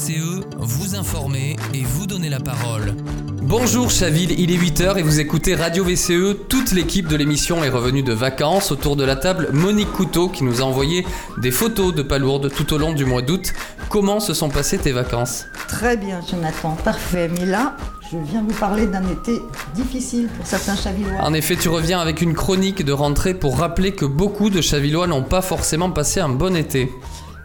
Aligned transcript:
VCE, 0.00 0.40
vous 0.56 0.94
informer 0.94 1.56
et 1.74 1.82
vous 1.82 2.06
donner 2.06 2.30
la 2.30 2.40
parole. 2.40 2.94
Bonjour 3.42 3.90
Chaville, 3.90 4.38
il 4.38 4.50
est 4.50 4.56
8h 4.56 4.98
et 4.98 5.02
vous 5.02 5.20
écoutez 5.20 5.54
Radio 5.54 5.84
VCE. 5.84 6.36
Toute 6.48 6.72
l'équipe 6.72 7.06
de 7.06 7.16
l'émission 7.16 7.62
est 7.64 7.68
revenue 7.68 8.02
de 8.02 8.14
vacances. 8.14 8.72
Autour 8.72 8.96
de 8.96 9.04
la 9.04 9.16
table, 9.16 9.50
Monique 9.52 9.92
Couteau 9.92 10.28
qui 10.28 10.42
nous 10.42 10.62
a 10.62 10.64
envoyé 10.64 11.04
des 11.42 11.50
photos 11.50 11.94
de 11.94 12.02
Palourde 12.02 12.50
tout 12.50 12.72
au 12.72 12.78
long 12.78 12.94
du 12.94 13.04
mois 13.04 13.20
d'août. 13.20 13.52
Comment 13.90 14.20
se 14.20 14.32
sont 14.32 14.48
passées 14.48 14.78
tes 14.78 14.92
vacances? 14.92 15.44
Très 15.68 15.98
bien 15.98 16.20
Jonathan, 16.28 16.76
parfait. 16.82 17.28
Mais 17.38 17.44
là, 17.44 17.76
je 18.10 18.16
viens 18.16 18.42
vous 18.42 18.58
parler 18.58 18.86
d'un 18.86 19.06
été 19.06 19.42
difficile 19.74 20.28
pour 20.28 20.46
certains 20.46 20.76
Chavillois. 20.76 21.20
En 21.20 21.34
effet, 21.34 21.56
tu 21.56 21.68
reviens 21.68 22.00
avec 22.00 22.22
une 22.22 22.32
chronique 22.32 22.84
de 22.86 22.92
rentrée 22.92 23.34
pour 23.34 23.58
rappeler 23.58 23.92
que 23.92 24.06
beaucoup 24.06 24.48
de 24.48 24.62
Chavillois 24.62 25.06
n'ont 25.06 25.24
pas 25.24 25.42
forcément 25.42 25.90
passé 25.90 26.20
un 26.20 26.30
bon 26.30 26.56
été. 26.56 26.90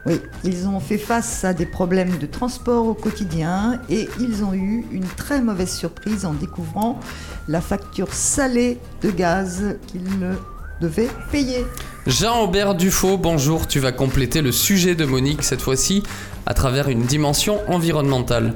Oui, 0.06 0.22
ils 0.44 0.68
ont 0.68 0.80
fait 0.80 1.00
face 1.00 1.44
à 1.46 1.54
des 1.54 1.66
problèmes 1.66 2.18
de 2.20 2.28
transport 2.28 2.86
au 2.86 2.94
quotidien 2.94 3.80
et 3.90 4.08
ils 4.20 4.44
ont 4.44 4.54
eu 4.54 4.86
une 4.92 5.06
très 5.06 5.42
mauvaise 5.42 5.74
surprise 5.74 6.26
en 6.26 6.34
découvrant 6.34 7.00
la 7.48 7.60
facture 7.60 8.14
salée 8.14 8.78
de 9.02 9.10
gaz 9.10 9.78
qu'ils 9.88 10.20
ne 10.20 10.34
devaient 10.80 11.10
payer. 11.32 11.66
Jean-Aubert 12.06 12.76
Dufaux, 12.76 13.18
bonjour, 13.18 13.66
tu 13.66 13.80
vas 13.80 13.92
compléter 13.92 14.44
le 14.44 14.52
sujet 14.52 14.94
de 14.94 15.06
Monique 15.06 15.42
cette 15.42 15.62
fois-ci 15.62 16.04
à 16.46 16.54
travers 16.54 16.88
une 16.90 17.02
dimension 17.02 17.60
environnementale. 17.68 18.54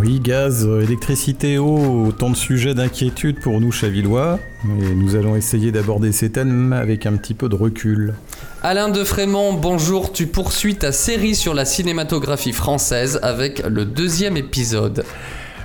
Oui, 0.00 0.18
gaz, 0.18 0.66
électricité, 0.82 1.58
eau, 1.58 2.06
autant 2.06 2.30
de 2.30 2.34
sujets 2.34 2.74
d'inquiétude 2.74 3.38
pour 3.40 3.60
nous 3.60 3.70
chavillois. 3.70 4.40
Et 4.80 4.94
nous 4.94 5.14
allons 5.14 5.36
essayer 5.36 5.70
d'aborder 5.70 6.10
ces 6.10 6.30
thèmes 6.30 6.72
avec 6.72 7.06
un 7.06 7.12
petit 7.12 7.34
peu 7.34 7.48
de 7.48 7.54
recul. 7.54 8.14
Alain 8.64 8.90
de 8.90 9.02
Frémont, 9.02 9.54
bonjour, 9.54 10.12
tu 10.12 10.28
poursuis 10.28 10.76
ta 10.76 10.92
série 10.92 11.34
sur 11.34 11.52
la 11.52 11.64
cinématographie 11.64 12.52
française 12.52 13.18
avec 13.24 13.58
le 13.66 13.84
deuxième 13.84 14.36
épisode. 14.36 15.04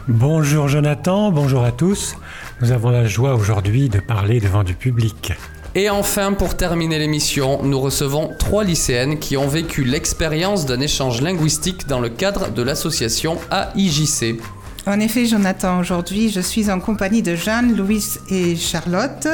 Bonjour 0.07 0.67
Jonathan, 0.67 1.31
bonjour 1.31 1.63
à 1.63 1.71
tous. 1.71 2.15
Nous 2.59 2.71
avons 2.71 2.89
la 2.89 3.05
joie 3.05 3.35
aujourd'hui 3.35 3.87
de 3.87 3.99
parler 3.99 4.39
devant 4.39 4.63
du 4.63 4.73
public. 4.73 5.33
Et 5.75 5.91
enfin, 5.91 6.33
pour 6.33 6.57
terminer 6.57 6.97
l'émission, 6.97 7.61
nous 7.61 7.79
recevons 7.79 8.31
trois 8.39 8.63
lycéennes 8.63 9.19
qui 9.19 9.37
ont 9.37 9.47
vécu 9.47 9.83
l'expérience 9.83 10.65
d'un 10.65 10.79
échange 10.79 11.21
linguistique 11.21 11.85
dans 11.85 11.99
le 11.99 12.09
cadre 12.09 12.49
de 12.49 12.63
l'association 12.63 13.37
AIJC. 13.51 14.41
En 14.87 14.99
effet, 14.99 15.27
Jonathan, 15.27 15.79
aujourd'hui, 15.79 16.31
je 16.31 16.41
suis 16.41 16.71
en 16.71 16.79
compagnie 16.79 17.21
de 17.21 17.35
Jeanne, 17.35 17.77
Louise 17.77 18.21
et 18.31 18.55
Charlotte, 18.55 19.27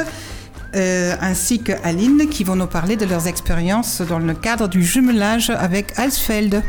euh, 0.74 1.14
ainsi 1.20 1.62
que 1.62 1.72
Aline, 1.84 2.28
qui 2.28 2.44
vont 2.44 2.56
nous 2.56 2.66
parler 2.66 2.96
de 2.96 3.04
leurs 3.04 3.26
expériences 3.26 4.00
dans 4.00 4.18
le 4.18 4.34
cadre 4.34 4.68
du 4.68 4.82
jumelage 4.82 5.50
avec 5.50 5.98
Alsfeld. 5.98 6.62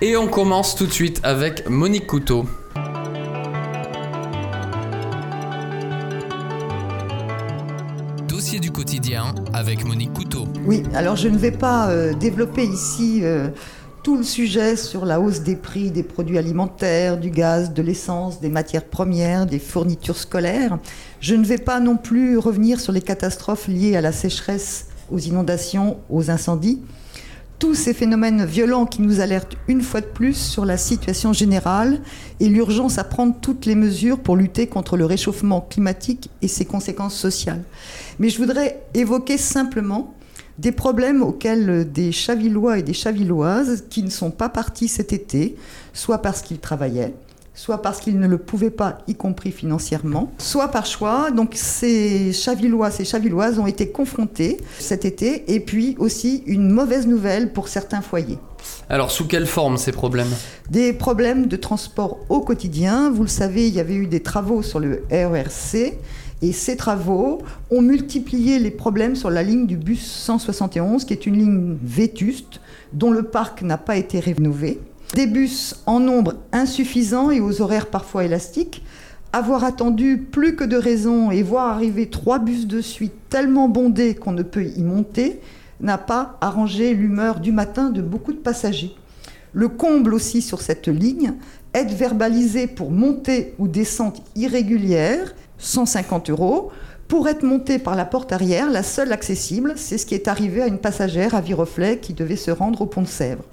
Et 0.00 0.16
on 0.16 0.28
commence 0.28 0.76
tout 0.76 0.86
de 0.86 0.92
suite 0.92 1.20
avec 1.24 1.68
Monique 1.68 2.06
Couteau. 2.06 2.46
Dossier 8.28 8.60
du 8.60 8.70
quotidien 8.70 9.34
avec 9.52 9.84
Monique 9.84 10.12
Couteau. 10.12 10.46
Oui, 10.64 10.84
alors 10.94 11.16
je 11.16 11.28
ne 11.28 11.36
vais 11.36 11.50
pas 11.50 11.88
euh, 11.88 12.14
développer 12.14 12.64
ici 12.64 13.20
euh, 13.22 13.48
tout 14.02 14.16
le 14.16 14.22
sujet 14.22 14.76
sur 14.76 15.04
la 15.04 15.20
hausse 15.20 15.40
des 15.40 15.56
prix 15.56 15.90
des 15.90 16.02
produits 16.02 16.38
alimentaires, 16.38 17.18
du 17.18 17.30
gaz, 17.30 17.72
de 17.72 17.82
l'essence, 17.82 18.40
des 18.40 18.48
matières 18.48 18.84
premières, 18.84 19.46
des 19.46 19.58
fournitures 19.58 20.16
scolaires. 20.16 20.78
Je 21.20 21.34
ne 21.34 21.44
vais 21.44 21.58
pas 21.58 21.80
non 21.80 21.96
plus 21.96 22.38
revenir 22.38 22.78
sur 22.78 22.92
les 22.92 23.00
catastrophes 23.00 23.66
liées 23.66 23.96
à 23.96 24.00
la 24.00 24.12
sécheresse, 24.12 24.86
aux 25.10 25.18
inondations, 25.18 25.98
aux 26.10 26.30
incendies. 26.30 26.80
Tous 27.58 27.74
ces 27.74 27.92
phénomènes 27.92 28.44
violents 28.44 28.86
qui 28.86 29.02
nous 29.02 29.18
alertent 29.18 29.56
une 29.66 29.82
fois 29.82 30.00
de 30.00 30.06
plus 30.06 30.34
sur 30.34 30.64
la 30.64 30.76
situation 30.76 31.32
générale 31.32 32.00
et 32.38 32.48
l'urgence 32.48 32.98
à 32.98 33.04
prendre 33.04 33.34
toutes 33.40 33.66
les 33.66 33.74
mesures 33.74 34.20
pour 34.20 34.36
lutter 34.36 34.68
contre 34.68 34.96
le 34.96 35.06
réchauffement 35.06 35.60
climatique 35.60 36.30
et 36.40 36.46
ses 36.46 36.64
conséquences 36.64 37.16
sociales. 37.16 37.64
Mais 38.20 38.28
je 38.28 38.38
voudrais 38.38 38.80
évoquer 38.94 39.38
simplement 39.38 40.14
des 40.58 40.70
problèmes 40.70 41.22
auxquels 41.22 41.90
des 41.90 42.12
Chavillois 42.12 42.78
et 42.78 42.84
des 42.84 42.92
Chavilloises 42.92 43.86
qui 43.90 44.04
ne 44.04 44.10
sont 44.10 44.30
pas 44.30 44.48
partis 44.48 44.86
cet 44.86 45.12
été, 45.12 45.56
soit 45.92 46.18
parce 46.18 46.42
qu'ils 46.42 46.60
travaillaient, 46.60 47.14
soit 47.58 47.82
parce 47.82 47.98
qu'ils 47.98 48.20
ne 48.20 48.28
le 48.28 48.38
pouvaient 48.38 48.70
pas, 48.70 48.98
y 49.08 49.16
compris 49.16 49.50
financièrement, 49.50 50.32
soit 50.38 50.68
par 50.68 50.86
choix. 50.86 51.32
Donc 51.32 51.50
ces 51.54 52.32
Chavillois, 52.32 52.92
ces 52.92 53.04
Chavilloises 53.04 53.58
ont 53.58 53.66
été 53.66 53.90
confrontés 53.90 54.58
cet 54.78 55.04
été, 55.04 55.52
et 55.52 55.58
puis 55.58 55.96
aussi 55.98 56.44
une 56.46 56.70
mauvaise 56.70 57.08
nouvelle 57.08 57.52
pour 57.52 57.66
certains 57.66 58.00
foyers. 58.00 58.38
Alors, 58.88 59.10
sous 59.10 59.26
quelle 59.26 59.46
forme 59.46 59.76
ces 59.76 59.90
problèmes? 59.90 60.28
Des 60.70 60.92
problèmes 60.92 61.46
de 61.46 61.56
transport 61.56 62.18
au 62.28 62.40
quotidien. 62.40 63.10
Vous 63.10 63.22
le 63.22 63.28
savez, 63.28 63.66
il 63.66 63.74
y 63.74 63.80
avait 63.80 63.94
eu 63.94 64.06
des 64.06 64.20
travaux 64.20 64.62
sur 64.62 64.78
le 64.78 65.02
RERC. 65.10 65.98
Et 66.40 66.52
ces 66.52 66.76
travaux 66.76 67.42
ont 67.72 67.82
multiplié 67.82 68.60
les 68.60 68.70
problèmes 68.70 69.16
sur 69.16 69.30
la 69.30 69.42
ligne 69.42 69.66
du 69.66 69.76
bus 69.76 70.06
171, 70.06 71.04
qui 71.04 71.12
est 71.12 71.26
une 71.26 71.36
ligne 71.36 71.76
vétuste, 71.82 72.60
dont 72.92 73.10
le 73.10 73.24
parc 73.24 73.62
n'a 73.62 73.78
pas 73.78 73.96
été 73.96 74.20
rénové. 74.20 74.78
Des 75.14 75.26
bus 75.26 75.76
en 75.86 76.00
nombre 76.00 76.34
insuffisant 76.52 77.30
et 77.30 77.40
aux 77.40 77.62
horaires 77.62 77.86
parfois 77.86 78.24
élastiques. 78.24 78.84
Avoir 79.32 79.64
attendu 79.64 80.18
plus 80.18 80.54
que 80.54 80.64
de 80.64 80.76
raison 80.76 81.30
et 81.30 81.42
voir 81.42 81.68
arriver 81.68 82.08
trois 82.08 82.38
bus 82.38 82.66
de 82.66 82.80
suite 82.80 83.14
tellement 83.30 83.68
bondés 83.68 84.14
qu'on 84.14 84.32
ne 84.32 84.42
peut 84.42 84.64
y 84.64 84.82
monter 84.82 85.40
n'a 85.80 85.98
pas 85.98 86.36
arrangé 86.40 86.92
l'humeur 86.94 87.40
du 87.40 87.52
matin 87.52 87.90
de 87.90 88.02
beaucoup 88.02 88.32
de 88.32 88.38
passagers. 88.38 88.94
Le 89.52 89.68
comble 89.68 90.12
aussi 90.12 90.42
sur 90.42 90.60
cette 90.60 90.88
ligne, 90.88 91.34
être 91.74 91.94
verbalisé 91.94 92.66
pour 92.66 92.90
montée 92.90 93.54
ou 93.58 93.68
descente 93.68 94.22
irrégulière, 94.36 95.34
150 95.58 96.30
euros. 96.30 96.70
Pour 97.08 97.26
être 97.26 97.42
monté 97.42 97.78
par 97.78 97.96
la 97.96 98.04
porte 98.04 98.32
arrière, 98.32 98.70
la 98.70 98.82
seule 98.82 99.12
accessible, 99.12 99.72
c'est 99.76 99.96
ce 99.96 100.04
qui 100.04 100.14
est 100.14 100.28
arrivé 100.28 100.60
à 100.60 100.66
une 100.66 100.76
passagère 100.76 101.34
à 101.34 101.40
Viroflay 101.40 102.00
qui 102.00 102.12
devait 102.12 102.36
se 102.36 102.50
rendre 102.50 102.82
au 102.82 102.86
pont 102.86 103.00
de 103.00 103.06
Sèvres. 103.06 103.44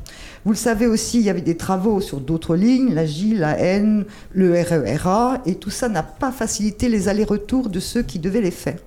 Vous 0.43 0.51
le 0.51 0.57
savez 0.57 0.87
aussi, 0.87 1.19
il 1.19 1.23
y 1.23 1.29
avait 1.29 1.39
des 1.39 1.55
travaux 1.55 2.01
sur 2.01 2.19
d'autres 2.19 2.57
lignes, 2.57 2.93
la 2.93 3.05
J, 3.05 3.33
la 3.33 3.57
N, 3.57 4.03
le 4.33 4.61
RERA, 4.61 5.41
et 5.45 5.55
tout 5.55 5.69
ça 5.69 5.87
n'a 5.87 6.03
pas 6.03 6.33
facilité 6.33 6.89
les 6.89 7.07
allers-retours 7.07 7.69
de 7.69 7.79
ceux 7.79 8.03
qui 8.03 8.19
devaient 8.19 8.41
les 8.41 8.51
faire. 8.51 8.77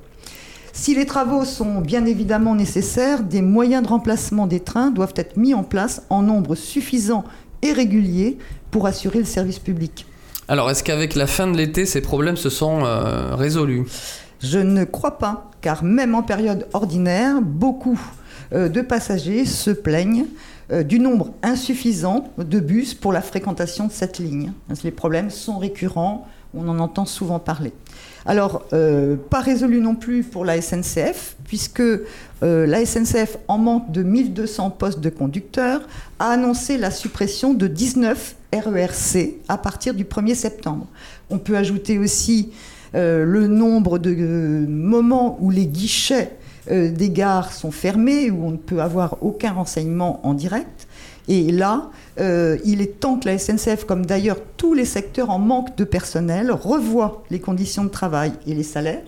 Si 0.74 0.94
les 0.94 1.06
travaux 1.06 1.46
sont 1.46 1.80
bien 1.80 2.04
évidemment 2.04 2.54
nécessaires, 2.54 3.22
des 3.22 3.40
moyens 3.40 3.82
de 3.82 3.88
remplacement 3.88 4.46
des 4.46 4.60
trains 4.60 4.90
doivent 4.90 5.14
être 5.16 5.38
mis 5.38 5.54
en 5.54 5.62
place 5.62 6.02
en 6.10 6.20
nombre 6.20 6.54
suffisant 6.54 7.24
et 7.62 7.72
régulier 7.72 8.36
pour 8.70 8.86
assurer 8.86 9.20
le 9.20 9.24
service 9.24 9.58
public. 9.58 10.04
Alors, 10.46 10.70
est-ce 10.70 10.84
qu'avec 10.84 11.14
la 11.14 11.26
fin 11.26 11.46
de 11.46 11.56
l'été, 11.56 11.86
ces 11.86 12.00
problèmes 12.02 12.36
se 12.36 12.50
sont 12.50 12.84
euh, 12.84 13.34
résolus? 13.34 13.86
Je 14.40 14.58
ne 14.58 14.84
crois 14.84 15.18
pas, 15.18 15.50
car 15.60 15.82
même 15.82 16.14
en 16.14 16.22
période 16.22 16.68
ordinaire, 16.72 17.42
beaucoup 17.42 18.00
euh, 18.52 18.68
de 18.68 18.80
passagers 18.80 19.44
se 19.44 19.70
plaignent 19.70 20.26
euh, 20.70 20.84
du 20.84 21.00
nombre 21.00 21.32
insuffisant 21.42 22.28
de 22.38 22.60
bus 22.60 22.94
pour 22.94 23.12
la 23.12 23.20
fréquentation 23.20 23.88
de 23.88 23.92
cette 23.92 24.18
ligne. 24.18 24.52
Les 24.84 24.92
problèmes 24.92 25.30
sont 25.30 25.58
récurrents, 25.58 26.28
on 26.54 26.68
en 26.68 26.78
entend 26.78 27.04
souvent 27.04 27.40
parler. 27.40 27.72
Alors, 28.26 28.64
euh, 28.72 29.16
pas 29.16 29.40
résolu 29.40 29.80
non 29.80 29.96
plus 29.96 30.22
pour 30.22 30.44
la 30.44 30.60
SNCF, 30.60 31.36
puisque 31.44 31.82
la 32.40 32.86
SNCF, 32.86 33.38
en 33.48 33.58
manque 33.58 33.90
de 33.90 34.04
1200 34.04 34.70
postes 34.70 35.00
de 35.00 35.10
conducteurs, 35.10 35.80
a 36.20 36.30
annoncé 36.30 36.78
la 36.78 36.92
suppression 36.92 37.54
de 37.54 37.66
19 37.66 38.36
RERC 38.52 39.34
à 39.48 39.58
partir 39.58 39.94
du 39.94 40.04
1er 40.04 40.36
septembre. 40.36 40.86
On 41.30 41.38
peut 41.38 41.56
ajouter 41.56 41.98
aussi 41.98 42.50
euh, 42.94 43.24
le 43.24 43.46
nombre 43.46 43.98
de 43.98 44.14
euh, 44.18 44.66
moments 44.66 45.36
où 45.40 45.50
les 45.50 45.66
guichets 45.66 46.36
euh, 46.70 46.90
des 46.90 47.10
gares 47.10 47.52
sont 47.52 47.70
fermés, 47.70 48.30
où 48.30 48.44
on 48.44 48.50
ne 48.52 48.56
peut 48.56 48.80
avoir 48.80 49.22
aucun 49.22 49.52
renseignement 49.52 50.20
en 50.26 50.34
direct. 50.34 50.88
Et 51.30 51.52
là, 51.52 51.90
il 52.18 52.80
est 52.80 53.00
temps 53.00 53.18
que 53.18 53.28
la 53.28 53.36
SNCF, 53.36 53.84
comme 53.84 54.06
d'ailleurs 54.06 54.38
tous 54.56 54.72
les 54.72 54.86
secteurs 54.86 55.28
en 55.28 55.38
manque 55.38 55.76
de 55.76 55.84
personnel, 55.84 56.50
revoie 56.50 57.22
les 57.28 57.38
conditions 57.38 57.84
de 57.84 57.90
travail 57.90 58.32
et 58.46 58.54
les 58.54 58.62
salaires. 58.62 59.02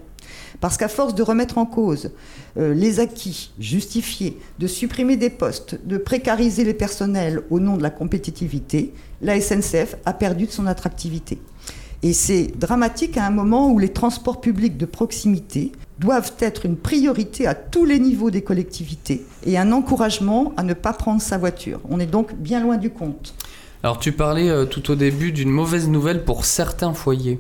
Parce 0.61 0.77
qu'à 0.77 0.89
force 0.89 1.15
de 1.15 1.23
remettre 1.23 1.57
en 1.57 1.65
cause 1.65 2.11
les 2.57 3.01
acquis 3.01 3.53
justifiés, 3.59 4.39
de 4.59 4.67
supprimer 4.67 5.17
des 5.17 5.31
postes, 5.31 5.79
de 5.87 5.97
précariser 5.97 6.63
les 6.63 6.75
personnels 6.75 7.41
au 7.49 7.59
nom 7.59 7.79
de 7.79 7.83
la 7.83 7.89
compétitivité, 7.89 8.93
la 9.23 9.41
SNCF 9.41 9.97
a 10.05 10.13
perdu 10.13 10.45
de 10.45 10.53
son 10.53 10.67
attractivité. 10.67 11.39
Et 12.03 12.15
c'est 12.15 12.47
dramatique 12.59 13.19
à 13.19 13.27
un 13.27 13.31
moment 13.31 13.71
où 13.71 13.79
les 13.79 13.91
transports 13.91 14.41
publics 14.41 14.79
de 14.79 14.87
proximité 14.87 15.73
doivent 15.99 16.33
être 16.39 16.65
une 16.65 16.77
priorité 16.77 17.47
à 17.47 17.55
tous 17.55 17.85
les 17.85 17.99
niveaux 17.99 18.31
des 18.31 18.41
collectivités 18.41 19.27
et 19.45 19.59
un 19.59 19.71
encouragement 19.71 20.55
à 20.57 20.63
ne 20.63 20.73
pas 20.73 20.95
prendre 20.95 21.21
sa 21.21 21.37
voiture. 21.37 21.81
On 21.91 22.01
est 22.01 22.07
donc 22.07 22.35
bien 22.35 22.61
loin 22.61 22.79
du 22.79 22.89
compte. 22.89 23.35
Alors, 23.83 23.99
tu 23.99 24.13
parlais 24.13 24.49
euh, 24.49 24.65
tout 24.65 24.91
au 24.91 24.95
début 24.95 25.31
d'une 25.33 25.51
mauvaise 25.51 25.89
nouvelle 25.89 26.25
pour 26.25 26.47
certains 26.47 26.95
foyers. 26.95 27.39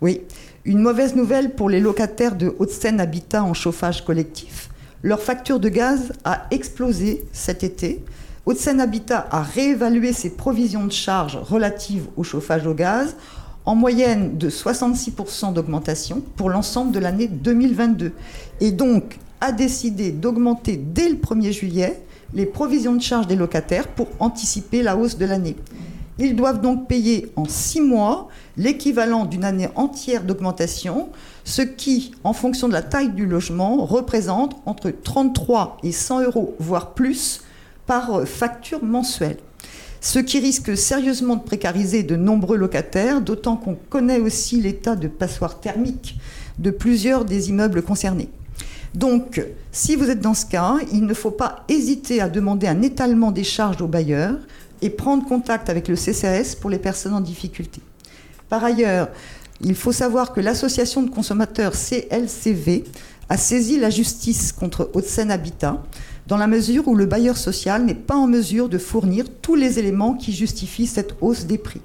Oui, 0.00 0.22
une 0.64 0.80
mauvaise 0.80 1.14
nouvelle 1.14 1.54
pour 1.54 1.70
les 1.70 1.80
locataires 1.80 2.34
de 2.34 2.54
Haute-Seine 2.58 3.00
Habitat 3.00 3.44
en 3.44 3.54
chauffage 3.54 4.04
collectif. 4.04 4.70
Leur 5.02 5.20
facture 5.20 5.60
de 5.60 5.68
gaz 5.68 6.12
a 6.24 6.46
explosé 6.50 7.24
cet 7.32 7.62
été. 7.64 8.04
Haute-Seine 8.46 8.80
Habitat 8.80 9.28
a 9.30 9.42
réévalué 9.42 10.12
ses 10.12 10.30
provisions 10.30 10.84
de 10.84 10.92
charges 10.92 11.36
relatives 11.36 12.06
au 12.16 12.24
chauffage 12.24 12.66
au 12.66 12.74
gaz 12.74 13.16
en 13.64 13.74
moyenne 13.74 14.38
de 14.38 14.50
66% 14.50 15.52
d'augmentation 15.52 16.22
pour 16.36 16.50
l'ensemble 16.50 16.92
de 16.92 16.98
l'année 16.98 17.28
2022 17.28 18.12
et 18.60 18.72
donc 18.72 19.18
a 19.40 19.52
décidé 19.52 20.12
d'augmenter 20.12 20.76
dès 20.76 21.08
le 21.08 21.16
1er 21.16 21.52
juillet 21.52 22.02
les 22.34 22.46
provisions 22.46 22.94
de 22.94 23.02
charges 23.02 23.26
des 23.26 23.36
locataires 23.36 23.88
pour 23.88 24.08
anticiper 24.18 24.82
la 24.82 24.96
hausse 24.96 25.18
de 25.18 25.26
l'année. 25.26 25.56
Ils 26.18 26.36
doivent 26.36 26.60
donc 26.60 26.86
payer 26.86 27.32
en 27.36 27.46
six 27.46 27.80
mois 27.80 28.28
l'équivalent 28.58 29.24
d'une 29.24 29.44
année 29.44 29.68
entière 29.74 30.22
d'augmentation, 30.22 31.08
ce 31.44 31.62
qui, 31.62 32.12
en 32.24 32.34
fonction 32.34 32.68
de 32.68 32.74
la 32.74 32.82
taille 32.82 33.12
du 33.12 33.24
logement, 33.24 33.84
représente 33.86 34.56
entre 34.66 34.90
33 34.90 35.78
et 35.82 35.92
100 35.92 36.24
euros, 36.24 36.54
voire 36.58 36.92
plus, 36.92 37.42
par 37.86 38.28
facture 38.28 38.84
mensuelle. 38.84 39.38
Ce 40.00 40.18
qui 40.18 40.40
risque 40.40 40.76
sérieusement 40.76 41.36
de 41.36 41.42
précariser 41.42 42.02
de 42.02 42.16
nombreux 42.16 42.56
locataires, 42.56 43.20
d'autant 43.20 43.56
qu'on 43.56 43.74
connaît 43.74 44.18
aussi 44.18 44.60
l'état 44.60 44.96
de 44.96 45.08
passoire 45.08 45.60
thermique 45.60 46.18
de 46.58 46.70
plusieurs 46.70 47.26
des 47.26 47.50
immeubles 47.50 47.82
concernés. 47.82 48.30
Donc, 48.94 49.44
si 49.70 49.96
vous 49.96 50.10
êtes 50.10 50.20
dans 50.20 50.34
ce 50.34 50.46
cas, 50.46 50.76
il 50.92 51.04
ne 51.04 51.14
faut 51.14 51.30
pas 51.30 51.64
hésiter 51.68 52.20
à 52.20 52.28
demander 52.28 52.66
un 52.66 52.82
étalement 52.82 53.30
des 53.30 53.44
charges 53.44 53.82
aux 53.82 53.86
bailleurs 53.86 54.38
et 54.82 54.90
prendre 54.90 55.24
contact 55.26 55.68
avec 55.68 55.86
le 55.86 55.94
CCAS 55.94 56.56
pour 56.58 56.70
les 56.70 56.78
personnes 56.78 57.14
en 57.14 57.20
difficulté. 57.20 57.80
Par 58.48 58.64
ailleurs, 58.64 59.10
il 59.60 59.74
faut 59.74 59.92
savoir 59.92 60.32
que 60.32 60.40
l'association 60.40 61.02
de 61.02 61.10
consommateurs 61.10 61.74
CLCV 61.74 62.84
a 63.28 63.36
saisi 63.36 63.78
la 63.78 63.90
justice 63.90 64.50
contre 64.50 64.90
Haute-Seine 64.94 65.30
Habitat 65.30 65.82
dans 66.30 66.36
la 66.36 66.46
mesure 66.46 66.86
où 66.86 66.94
le 66.94 67.06
bailleur 67.06 67.36
social 67.36 67.84
n'est 67.84 67.92
pas 67.92 68.14
en 68.14 68.28
mesure 68.28 68.68
de 68.68 68.78
fournir 68.78 69.24
tous 69.42 69.56
les 69.56 69.80
éléments 69.80 70.14
qui 70.14 70.32
justifient 70.32 70.86
cette 70.86 71.16
hausse 71.20 71.44
des 71.44 71.58
prix. 71.58 71.80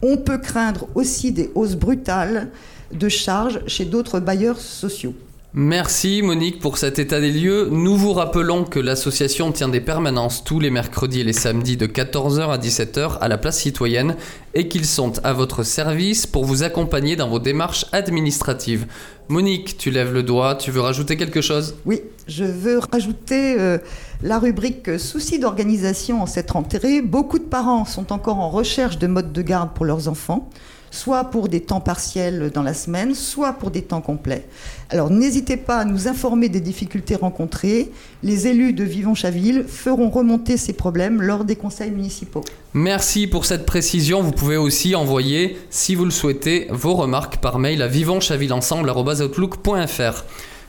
On 0.00 0.16
peut 0.16 0.38
craindre 0.38 0.88
aussi 0.94 1.32
des 1.32 1.50
hausses 1.54 1.76
brutales 1.76 2.48
de 2.92 3.10
charges 3.10 3.60
chez 3.66 3.84
d'autres 3.84 4.20
bailleurs 4.20 4.58
sociaux. 4.58 5.12
Merci 5.60 6.22
Monique 6.22 6.60
pour 6.60 6.78
cet 6.78 7.00
état 7.00 7.18
des 7.18 7.32
lieux. 7.32 7.68
Nous 7.72 7.96
vous 7.96 8.12
rappelons 8.12 8.62
que 8.62 8.78
l'association 8.78 9.50
tient 9.50 9.68
des 9.68 9.80
permanences 9.80 10.44
tous 10.44 10.60
les 10.60 10.70
mercredis 10.70 11.22
et 11.22 11.24
les 11.24 11.32
samedis 11.32 11.76
de 11.76 11.88
14h 11.88 12.50
à 12.50 12.58
17h 12.58 13.18
à 13.18 13.26
la 13.26 13.38
place 13.38 13.58
citoyenne 13.58 14.14
et 14.54 14.68
qu'ils 14.68 14.86
sont 14.86 15.14
à 15.24 15.32
votre 15.32 15.64
service 15.64 16.28
pour 16.28 16.44
vous 16.44 16.62
accompagner 16.62 17.16
dans 17.16 17.28
vos 17.28 17.40
démarches 17.40 17.86
administratives. 17.90 18.86
Monique, 19.26 19.76
tu 19.76 19.90
lèves 19.90 20.14
le 20.14 20.22
doigt, 20.22 20.54
tu 20.54 20.70
veux 20.70 20.80
rajouter 20.80 21.16
quelque 21.16 21.40
chose? 21.40 21.74
Oui, 21.86 22.02
je 22.28 22.44
veux 22.44 22.78
rajouter 22.92 23.56
euh, 23.58 23.78
la 24.22 24.38
rubrique 24.38 24.96
soucis 25.00 25.40
d'organisation 25.40 26.22
en 26.22 26.26
cette 26.26 26.52
rentrée. 26.52 27.02
Beaucoup 27.02 27.40
de 27.40 27.44
parents 27.44 27.84
sont 27.84 28.12
encore 28.12 28.38
en 28.38 28.50
recherche 28.50 28.98
de 28.98 29.08
modes 29.08 29.32
de 29.32 29.42
garde 29.42 29.70
pour 29.74 29.86
leurs 29.86 30.06
enfants 30.06 30.48
soit 30.90 31.24
pour 31.24 31.48
des 31.48 31.60
temps 31.60 31.80
partiels 31.80 32.50
dans 32.52 32.62
la 32.62 32.74
semaine, 32.74 33.14
soit 33.14 33.54
pour 33.54 33.70
des 33.70 33.82
temps 33.82 34.00
complets. 34.00 34.46
Alors 34.90 35.10
n'hésitez 35.10 35.56
pas 35.56 35.78
à 35.78 35.84
nous 35.84 36.08
informer 36.08 36.48
des 36.48 36.60
difficultés 36.60 37.14
rencontrées. 37.14 37.90
Les 38.22 38.46
élus 38.46 38.72
de 38.72 38.84
Vivon-Chaville 38.84 39.64
feront 39.68 40.10
remonter 40.10 40.56
ces 40.56 40.72
problèmes 40.72 41.20
lors 41.20 41.44
des 41.44 41.56
conseils 41.56 41.90
municipaux. 41.90 42.44
Merci 42.74 43.26
pour 43.26 43.44
cette 43.44 43.66
précision. 43.66 44.22
Vous 44.22 44.32
pouvez 44.32 44.56
aussi 44.56 44.94
envoyer, 44.94 45.58
si 45.70 45.94
vous 45.94 46.04
le 46.04 46.10
souhaitez, 46.10 46.68
vos 46.70 46.94
remarques 46.94 47.38
par 47.38 47.58
mail 47.58 47.82
à 47.82 47.88
vivonchavillensemble.outlook.fr. 47.88 50.24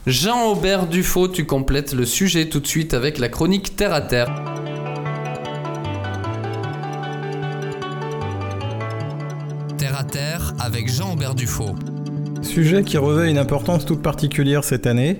Jean-Aubert 0.07 0.87
Dufaux, 0.87 1.27
tu 1.27 1.45
complètes 1.45 1.93
le 1.93 2.05
sujet 2.05 2.47
tout 2.49 2.61
de 2.61 2.67
suite 2.67 2.93
avec 2.93 3.19
la 3.19 3.29
chronique 3.29 3.75
Terre 3.75 3.93
à 3.93 4.01
Terre. 4.01 4.33
Avec 10.61 10.87
Jean-Aubert 10.87 11.35
Dufaux. 11.35 11.75
Sujet 12.41 12.83
qui 12.83 12.97
revêt 12.97 13.29
une 13.29 13.37
importance 13.37 13.85
toute 13.85 14.01
particulière 14.01 14.63
cette 14.63 14.87
année, 14.87 15.17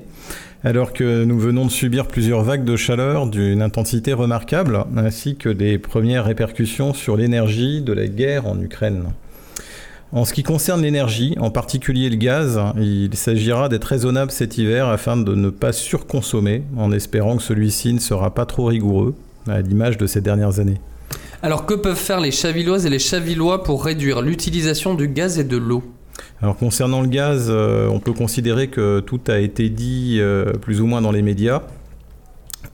alors 0.64 0.94
que 0.94 1.26
nous 1.26 1.38
venons 1.38 1.66
de 1.66 1.70
subir 1.70 2.08
plusieurs 2.08 2.44
vagues 2.44 2.64
de 2.64 2.78
chaleur 2.78 3.28
d'une 3.28 3.62
intensité 3.62 4.14
remarquable, 4.14 4.86
ainsi 4.96 5.36
que 5.36 5.50
des 5.50 5.80
premières 5.80 6.24
répercussions 6.24 6.94
sur 6.94 7.18
l'énergie 7.18 7.82
de 7.82 7.92
la 7.92 8.08
guerre 8.08 8.48
en 8.48 8.58
Ukraine. 8.62 9.08
En 10.14 10.24
ce 10.24 10.32
qui 10.32 10.44
concerne 10.44 10.82
l'énergie, 10.82 11.36
en 11.42 11.52
particulier 11.52 12.10
le 12.10 12.16
gaz, 12.16 12.58
il 12.78 13.14
s'agira 13.16 13.68
d'être 13.68 13.84
raisonnable 13.84 14.32
cet 14.32 14.58
hiver 14.58 14.88
afin 14.88 15.18
de 15.18 15.36
ne 15.36 15.50
pas 15.50 15.74
surconsommer, 15.74 16.64
en 16.78 16.94
espérant 16.94 17.36
que 17.36 17.44
celui-ci 17.44 17.94
ne 17.94 18.00
sera 18.00 18.34
pas 18.34 18.46
trop 18.46 18.68
rigoureux, 18.68 19.14
à 19.46 19.60
l'image 19.60 19.98
de 19.98 20.08
ces 20.08 20.22
dernières 20.22 20.62
années. 20.62 20.80
Alors 21.42 21.66
que 21.66 21.74
peuvent 21.74 21.96
faire 21.96 22.20
les 22.20 22.32
Chavilloises 22.32 22.86
et 22.86 22.90
les 22.90 23.00
Chavillois 23.00 23.64
pour 23.64 23.86
réduire 23.86 24.22
l'utilisation 24.22 24.94
du 24.94 25.08
gaz 25.08 25.40
et 25.40 25.46
de 25.46 25.56
l'eau? 25.56 25.84
Alors 26.42 26.58
concernant 26.58 27.02
le 27.02 27.08
gaz, 27.08 27.48
euh, 27.50 27.88
on 27.88 28.00
peut 28.00 28.12
considérer 28.12 28.68
que 28.68 29.00
tout 29.00 29.22
a 29.28 29.40
été 29.40 29.70
dit 29.70 30.18
euh, 30.20 30.52
plus 30.54 30.82
ou 30.82 30.86
moins 30.86 31.02
dans 31.02 31.12
les 31.12 31.22
médias. 31.22 31.62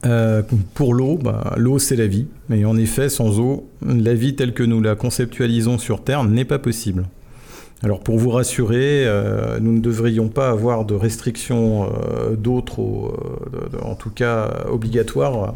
Euh, 0.04 0.42
pour 0.74 0.94
l'eau, 0.94 1.16
bah, 1.16 1.54
l'eau 1.56 1.78
c'est 1.78 1.94
la 1.94 2.08
vie, 2.08 2.26
mais 2.48 2.64
en 2.64 2.76
effet 2.76 3.08
sans 3.08 3.38
eau, 3.38 3.68
la 3.86 4.14
vie 4.14 4.34
telle 4.34 4.52
que 4.52 4.64
nous 4.64 4.80
la 4.80 4.96
conceptualisons 4.96 5.78
sur 5.78 6.02
Terre 6.02 6.24
n'est 6.24 6.44
pas 6.44 6.58
possible. 6.58 7.04
Alors 7.82 8.00
pour 8.00 8.16
vous 8.18 8.30
rassurer, 8.30 9.06
nous 9.60 9.72
ne 9.72 9.80
devrions 9.80 10.28
pas 10.28 10.48
avoir 10.48 10.86
de 10.86 10.94
restrictions 10.94 11.92
d'autres, 12.38 12.80
en 13.82 13.94
tout 13.94 14.10
cas 14.10 14.50
obligatoires, 14.70 15.54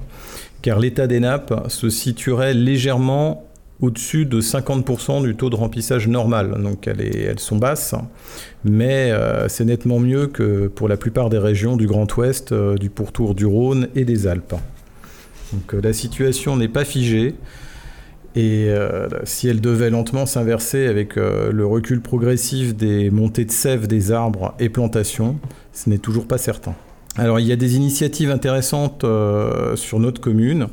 car 0.60 0.78
l'état 0.78 1.06
des 1.06 1.20
nappes 1.20 1.66
se 1.68 1.88
situerait 1.88 2.52
légèrement 2.52 3.50
au-dessus 3.80 4.26
de 4.26 4.40
50% 4.40 5.22
du 5.22 5.34
taux 5.34 5.50
de 5.50 5.56
remplissage 5.56 6.06
normal. 6.08 6.56
Donc 6.62 6.86
elles, 6.86 7.38
sont 7.38 7.56
basses, 7.56 7.94
mais 8.64 9.10
euh, 9.10 9.48
c'est 9.48 9.64
nettement 9.64 9.98
mieux 9.98 10.26
que 10.26 10.68
pour 10.68 10.88
la 10.88 10.96
plupart 10.96 11.30
des 11.30 11.38
régions 11.38 11.76
du 11.76 11.86
Grand 11.86 12.14
Ouest, 12.16 12.52
euh, 12.52 12.76
du 12.76 12.90
pourtour 12.90 13.34
du 13.34 13.46
Rhône 13.46 13.88
et 13.94 14.04
des 14.04 14.26
Alpes. 14.26 14.54
Donc 15.52 15.74
euh, 15.74 15.80
la 15.82 15.92
situation 15.92 16.56
n'est 16.56 16.68
pas 16.68 16.84
figée. 16.84 17.34
Et 18.36 18.68
si 19.24 19.48
elle 19.48 19.60
devait 19.60 19.90
lentement 19.90 20.24
s'inverser 20.24 20.86
avec 20.86 21.16
le 21.16 21.66
recul 21.66 22.00
progressif 22.00 22.76
des 22.76 23.10
montées 23.10 23.44
de 23.44 23.50
sève 23.50 23.88
des 23.88 24.12
arbres 24.12 24.54
et 24.60 24.68
plantations, 24.68 25.40
ce 25.72 25.90
n'est 25.90 25.98
toujours 25.98 26.28
pas 26.28 26.38
certain. 26.38 26.74
Alors 27.16 27.40
il 27.40 27.46
y 27.46 27.52
a 27.52 27.56
des 27.56 27.76
initiatives 27.76 28.30
intéressantes 28.30 29.02
euh, 29.04 29.74
sur 29.74 29.98
notre 29.98 30.20
commune. 30.20 30.68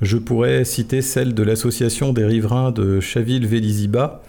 Je 0.00 0.16
pourrais 0.16 0.64
citer 0.64 1.02
celle 1.02 1.34
de 1.34 1.42
l'association 1.42 2.12
des 2.12 2.24
riverains 2.24 2.70
de 2.70 2.98
Chaville-Vélizyba 2.98 4.22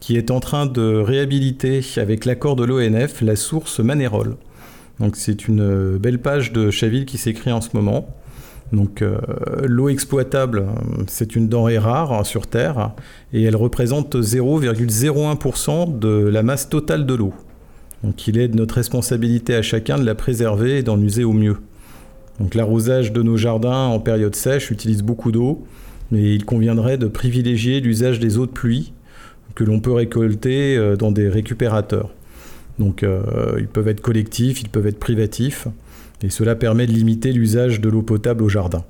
qui 0.00 0.16
est 0.16 0.30
en 0.30 0.40
train 0.40 0.66
de 0.66 0.96
réhabiliter 0.96 1.80
avec 1.96 2.24
l'accord 2.24 2.56
de 2.56 2.64
l'ONF 2.64 3.20
la 3.20 3.36
source 3.36 3.78
Manérol. 3.78 4.36
Donc 5.00 5.16
c'est 5.16 5.46
une 5.46 5.98
belle 5.98 6.18
page 6.18 6.52
de 6.52 6.70
Chaville 6.70 7.04
qui 7.04 7.18
s'écrit 7.18 7.52
en 7.52 7.60
ce 7.60 7.68
moment. 7.74 8.08
Euh, 8.74 9.18
l'eau 9.64 9.88
exploitable, 9.88 10.66
c'est 11.06 11.36
une 11.36 11.48
denrée 11.48 11.78
rare 11.78 12.24
sur 12.24 12.46
Terre 12.46 12.92
et 13.32 13.42
elle 13.42 13.56
représente 13.56 14.16
0,01% 14.16 15.98
de 15.98 16.08
la 16.08 16.42
masse 16.42 16.68
totale 16.68 17.04
de 17.06 17.14
l'eau. 17.14 17.34
Il 18.26 18.38
est 18.38 18.48
de 18.48 18.56
notre 18.56 18.76
responsabilité 18.76 19.54
à 19.54 19.62
chacun 19.62 19.98
de 19.98 20.04
la 20.04 20.14
préserver 20.14 20.78
et 20.78 20.82
d'en 20.82 21.00
user 21.00 21.24
au 21.24 21.32
mieux. 21.32 21.58
Donc 22.40 22.54
l'arrosage 22.54 23.12
de 23.12 23.22
nos 23.22 23.36
jardins 23.36 23.86
en 23.86 24.00
période 24.00 24.34
sèche 24.34 24.70
utilise 24.70 25.02
beaucoup 25.02 25.30
d'eau, 25.32 25.64
mais 26.10 26.34
il 26.34 26.44
conviendrait 26.44 26.98
de 26.98 27.06
privilégier 27.06 27.80
l'usage 27.80 28.18
des 28.18 28.38
eaux 28.38 28.46
de 28.46 28.52
pluie 28.52 28.92
que 29.54 29.64
l'on 29.64 29.80
peut 29.80 29.92
récolter 29.92 30.76
euh, 30.76 30.96
dans 30.96 31.12
des 31.12 31.28
récupérateurs. 31.28 32.10
Donc 32.78 33.02
euh, 33.02 33.22
ils 33.58 33.68
peuvent 33.68 33.88
être 33.88 34.00
collectifs, 34.00 34.62
ils 34.62 34.68
peuvent 34.68 34.86
être 34.86 34.98
privatifs, 34.98 35.68
et 36.22 36.30
cela 36.30 36.54
permet 36.54 36.86
de 36.86 36.92
limiter 36.92 37.32
l'usage 37.32 37.80
de 37.80 37.88
l'eau 37.88 38.02
potable 38.02 38.44
au 38.44 38.48
jardin. 38.48 38.84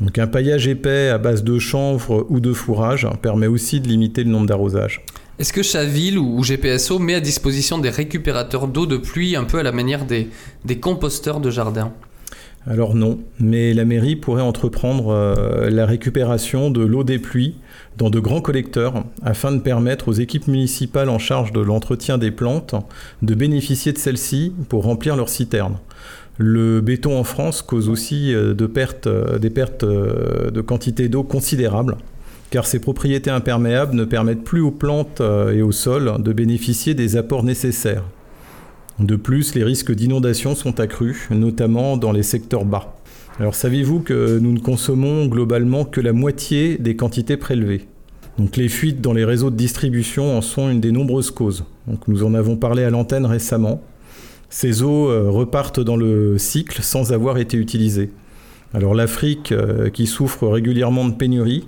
Donc 0.00 0.18
un 0.18 0.26
paillage 0.26 0.66
épais 0.66 1.08
à 1.08 1.18
base 1.18 1.44
de 1.44 1.58
chanvre 1.58 2.26
ou 2.28 2.40
de 2.40 2.52
fourrage 2.52 3.06
permet 3.22 3.46
aussi 3.46 3.80
de 3.80 3.88
limiter 3.88 4.24
le 4.24 4.30
nombre 4.30 4.46
d'arrosages. 4.46 5.04
Est-ce 5.38 5.52
que 5.52 5.62
Chaville 5.62 6.18
ou 6.18 6.40
GPSO 6.42 6.98
met 6.98 7.14
à 7.14 7.20
disposition 7.20 7.78
des 7.78 7.90
récupérateurs 7.90 8.68
d'eau 8.68 8.86
de 8.86 8.96
pluie 8.96 9.34
un 9.34 9.44
peu 9.44 9.58
à 9.58 9.62
la 9.62 9.72
manière 9.72 10.04
des, 10.04 10.28
composteurs 10.80 11.40
de 11.40 11.50
jardin? 11.50 11.92
Alors 12.66 12.94
non, 12.94 13.18
mais 13.40 13.74
la 13.74 13.84
mairie 13.84 14.16
pourrait 14.16 14.42
entreprendre 14.42 15.08
euh, 15.08 15.68
la 15.70 15.86
récupération 15.86 16.70
de 16.70 16.82
l'eau 16.82 17.04
des 17.04 17.18
pluies 17.18 17.56
dans 17.98 18.10
de 18.10 18.20
grands 18.20 18.40
collecteurs 18.40 19.04
afin 19.22 19.52
de 19.52 19.60
permettre 19.60 20.08
aux 20.08 20.12
équipes 20.12 20.48
municipales 20.48 21.10
en 21.10 21.18
charge 21.18 21.52
de 21.52 21.60
l'entretien 21.60 22.16
des 22.16 22.30
plantes 22.30 22.74
de 23.20 23.34
bénéficier 23.34 23.92
de 23.92 23.98
celles-ci 23.98 24.52
pour 24.68 24.84
remplir 24.84 25.14
leurs 25.14 25.28
citernes. 25.28 25.78
Le 26.38 26.80
béton 26.80 27.18
en 27.18 27.24
France 27.24 27.62
cause 27.62 27.88
aussi 27.88 28.34
euh, 28.34 28.54
euh, 29.06 29.38
des 29.38 29.50
pertes 29.50 29.84
de 29.84 30.60
quantité 30.60 31.08
d'eau 31.08 31.22
considérables 31.22 31.96
car 32.54 32.66
ses 32.66 32.78
propriétés 32.78 33.30
imperméables 33.30 33.96
ne 33.96 34.04
permettent 34.04 34.44
plus 34.44 34.60
aux 34.60 34.70
plantes 34.70 35.20
euh, 35.20 35.50
et 35.50 35.60
au 35.60 35.72
sol 35.72 36.22
de 36.22 36.32
bénéficier 36.32 36.94
des 36.94 37.16
apports 37.16 37.42
nécessaires. 37.42 38.04
De 39.00 39.16
plus, 39.16 39.56
les 39.56 39.64
risques 39.64 39.90
d'inondation 39.90 40.54
sont 40.54 40.78
accrus, 40.78 41.26
notamment 41.32 41.96
dans 41.96 42.12
les 42.12 42.22
secteurs 42.22 42.64
bas. 42.64 42.96
Alors 43.40 43.56
saviez-vous 43.56 43.98
que 43.98 44.38
nous 44.38 44.52
ne 44.52 44.60
consommons 44.60 45.26
globalement 45.26 45.84
que 45.84 46.00
la 46.00 46.12
moitié 46.12 46.78
des 46.78 46.94
quantités 46.94 47.36
prélevées? 47.36 47.88
Donc 48.38 48.56
les 48.56 48.68
fuites 48.68 49.00
dans 49.00 49.12
les 49.12 49.24
réseaux 49.24 49.50
de 49.50 49.56
distribution 49.56 50.38
en 50.38 50.40
sont 50.40 50.70
une 50.70 50.80
des 50.80 50.92
nombreuses 50.92 51.32
causes. 51.32 51.64
Nous 52.06 52.22
en 52.22 52.34
avons 52.34 52.54
parlé 52.54 52.84
à 52.84 52.90
l'antenne 52.90 53.26
récemment. 53.26 53.82
Ces 54.54 54.84
eaux 54.84 55.10
euh, 55.10 55.30
repartent 55.30 55.80
dans 55.80 55.96
le 55.96 56.38
cycle 56.38 56.80
sans 56.80 57.12
avoir 57.12 57.38
été 57.38 57.56
utilisées. 57.56 58.12
Alors 58.72 58.94
l'Afrique, 58.94 59.50
euh, 59.50 59.90
qui 59.90 60.06
souffre 60.06 60.46
régulièrement 60.46 61.04
de 61.08 61.12
pénurie, 61.12 61.66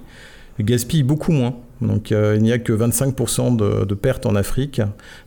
gaspille 0.60 1.02
beaucoup 1.02 1.32
moins. 1.32 1.56
Donc 1.80 2.12
euh, 2.12 2.36
il 2.36 2.44
n'y 2.44 2.52
a 2.52 2.60
que 2.60 2.72
25% 2.72 3.56
de, 3.56 3.94
pertes 3.96 4.24
en 4.24 4.36
Afrique, 4.36 4.82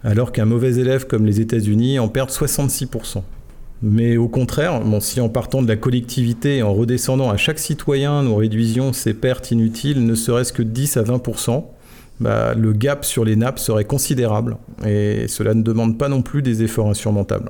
alors 0.06 0.32
qu'un 0.32 0.46
mauvais 0.46 0.75
élève 0.75 1.06
comme 1.06 1.25
les 1.25 1.42
États-Unis 1.42 2.00
en 2.00 2.08
perd 2.08 2.30
66%. 2.30 3.24
Mais 3.82 4.16
au 4.16 4.30
contraire, 4.30 4.82
si 5.01 5.20
en 5.20 5.28
partant 5.28 5.62
de 5.62 5.68
la 5.68 5.75
collectivité 5.75 6.60
et 6.60 6.63
en 6.63 6.74
redescendant 6.74 7.30
à 7.30 7.36
chaque 7.36 7.60
citoyen, 7.60 8.24
nous 8.24 8.38
réduisions 8.38 8.94
ces 8.94 9.13
pertes 9.13 9.51
inutiles, 9.51 10.06
ne 10.06 10.16
serait-ce 10.16 10.54
que 10.54 10.63
10 10.63 10.96
à 10.96 11.04
20%, 11.04 11.66
bah, 12.20 12.54
le 12.54 12.74
gap 12.74 13.06
sur 13.06 13.26
les 13.26 13.36
nappes 13.36 13.60
serait 13.60 13.86
considérable. 13.86 14.58
Et 14.86 15.28
cela 15.28 15.54
ne 15.54 15.62
demande 15.62 15.98
pas 15.98 16.10
non 16.10 16.22
plus 16.22 16.42
des 16.42 16.64
efforts 16.64 16.90
insurmontables. 16.90 17.50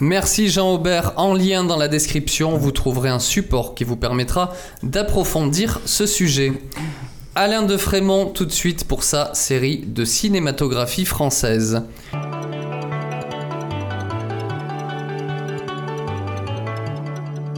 Merci 0.00 0.48
Jean-Aubert. 0.48 1.12
En 1.16 1.34
lien 1.34 1.64
dans 1.64 1.76
la 1.76 1.88
description, 1.88 2.56
vous 2.56 2.72
trouverez 2.72 3.10
un 3.10 3.20
support 3.20 3.74
qui 3.74 3.84
vous 3.84 3.96
permettra 3.96 4.52
d'approfondir 4.82 5.80
ce 5.84 6.06
sujet. 6.06 6.52
Alain 7.36 7.62
de 7.62 7.76
Frémont, 7.76 8.26
tout 8.26 8.44
de 8.44 8.52
suite 8.52 8.84
pour 8.84 9.02
sa 9.02 9.32
série 9.34 9.84
de 9.86 10.04
cinématographie 10.04 11.04
française. 11.04 11.82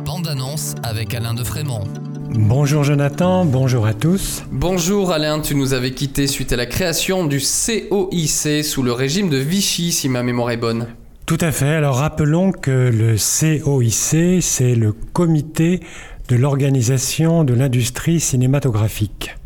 Bande-annonce 0.05 0.75
avec 0.83 1.15
Alain 1.15 1.35
de 1.35 1.45
Frémont. 1.45 1.85
Bonjour 2.31 2.83
Jonathan, 2.85 3.45
bonjour 3.45 3.87
à 3.87 3.95
tous. 3.95 4.45
Bonjour 4.51 5.13
Alain, 5.13 5.41
tu 5.41 5.55
nous 5.55 5.75
avais 5.75 5.93
quitté 5.93 6.27
suite 6.27 6.53
à 6.53 6.57
la 6.57 6.67
création 6.67 7.25
du 7.25 7.39
COIC 7.39 8.65
sous 8.65 8.83
le 8.83 8.93
régime 8.93 9.31
de 9.31 9.37
Vichy, 9.37 9.93
si 9.93 10.09
ma 10.09 10.23
mémoire 10.23 10.51
est 10.51 10.57
bonne. 10.57 10.89
Tout 11.25 11.39
à 11.41 11.53
fait. 11.53 11.75
Alors 11.75 11.97
rappelons 11.97 12.53
que 12.53 12.71
le 12.71 13.17
COIC, 13.17 14.43
c'est 14.43 14.75
le 14.75 14.93
Comité 14.93 15.81
de 16.29 16.37
l'organisation 16.37 17.45
de 17.45 17.55
l'industrie 17.55 18.21
cinématographique. 18.21 19.37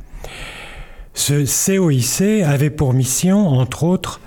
Ce 1.13 1.45
COIC 1.45 2.43
avait 2.43 2.71
pour 2.71 2.95
mission, 2.95 3.47
entre 3.49 3.85
autres, 3.85 4.21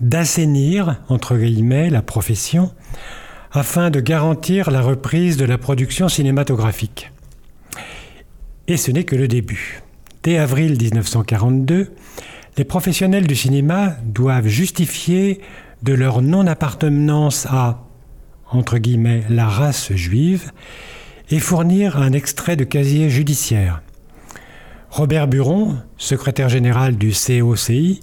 d'assainir, 0.00 1.00
entre 1.08 1.36
guillemets, 1.36 1.88
la 1.88 2.02
profession, 2.02 2.72
afin 3.52 3.90
de 3.90 4.00
garantir 4.00 4.70
la 4.70 4.82
reprise 4.82 5.36
de 5.36 5.44
la 5.44 5.58
production 5.58 6.08
cinématographique. 6.08 7.10
Et 8.66 8.78
ce 8.78 8.90
n'est 8.90 9.04
que 9.04 9.16
le 9.16 9.28
début. 9.28 9.82
Dès 10.22 10.38
avril 10.38 10.78
1942, 10.80 11.92
les 12.56 12.64
professionnels 12.64 13.26
du 13.26 13.36
cinéma 13.36 13.96
doivent 14.04 14.46
justifier 14.46 15.40
de 15.82 15.92
leur 15.92 16.22
non-appartenance 16.22 17.46
à, 17.50 17.84
entre 18.50 18.78
guillemets, 18.78 19.24
la 19.28 19.46
race 19.46 19.92
juive 19.92 20.50
et 21.30 21.40
fournir 21.40 21.98
un 21.98 22.12
extrait 22.12 22.56
de 22.56 22.64
casier 22.64 23.10
judiciaire. 23.10 23.82
Robert 24.88 25.28
Buron, 25.28 25.76
secrétaire 25.98 26.48
général 26.48 26.96
du 26.96 27.12
COCI, 27.12 28.00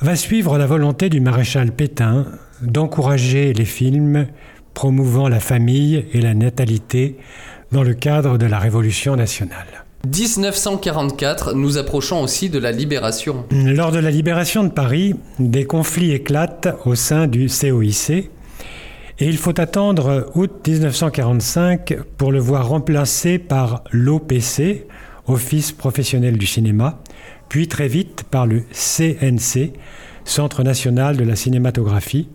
va 0.00 0.16
suivre 0.16 0.56
la 0.56 0.66
volonté 0.66 1.10
du 1.10 1.20
maréchal 1.20 1.72
Pétain 1.72 2.26
d'encourager 2.62 3.52
les 3.52 3.64
films 3.66 4.26
promouvant 4.72 5.28
la 5.28 5.40
famille 5.40 6.06
et 6.12 6.20
la 6.20 6.34
natalité 6.34 7.18
dans 7.72 7.82
le 7.82 7.94
cadre 7.94 8.38
de 8.38 8.46
la 8.46 8.58
Révolution 8.58 9.16
nationale. 9.16 9.84
1944, 10.06 11.54
nous 11.54 11.78
approchons 11.78 12.22
aussi 12.22 12.48
de 12.48 12.58
la 12.58 12.70
libération. 12.70 13.44
Lors 13.50 13.90
de 13.90 13.98
la 13.98 14.10
libération 14.10 14.62
de 14.62 14.68
Paris, 14.68 15.16
des 15.38 15.64
conflits 15.64 16.12
éclatent 16.12 16.68
au 16.84 16.94
sein 16.94 17.26
du 17.26 17.48
COIC 17.48 18.30
et 19.18 19.26
il 19.26 19.38
faut 19.38 19.58
attendre 19.58 20.30
août 20.34 20.52
1945 20.66 21.96
pour 22.18 22.32
le 22.32 22.38
voir 22.38 22.68
remplacé 22.68 23.38
par 23.38 23.82
l'OPC, 23.90 24.86
Office 25.26 25.72
professionnel 25.72 26.36
du 26.36 26.46
cinéma, 26.46 27.00
puis 27.48 27.66
très 27.66 27.88
vite 27.88 28.24
par 28.30 28.46
le 28.46 28.62
CNC, 28.72 29.72
Centre 30.24 30.62
national 30.62 31.16
de 31.16 31.24
la 31.24 31.34
cinématographie, 31.34 32.28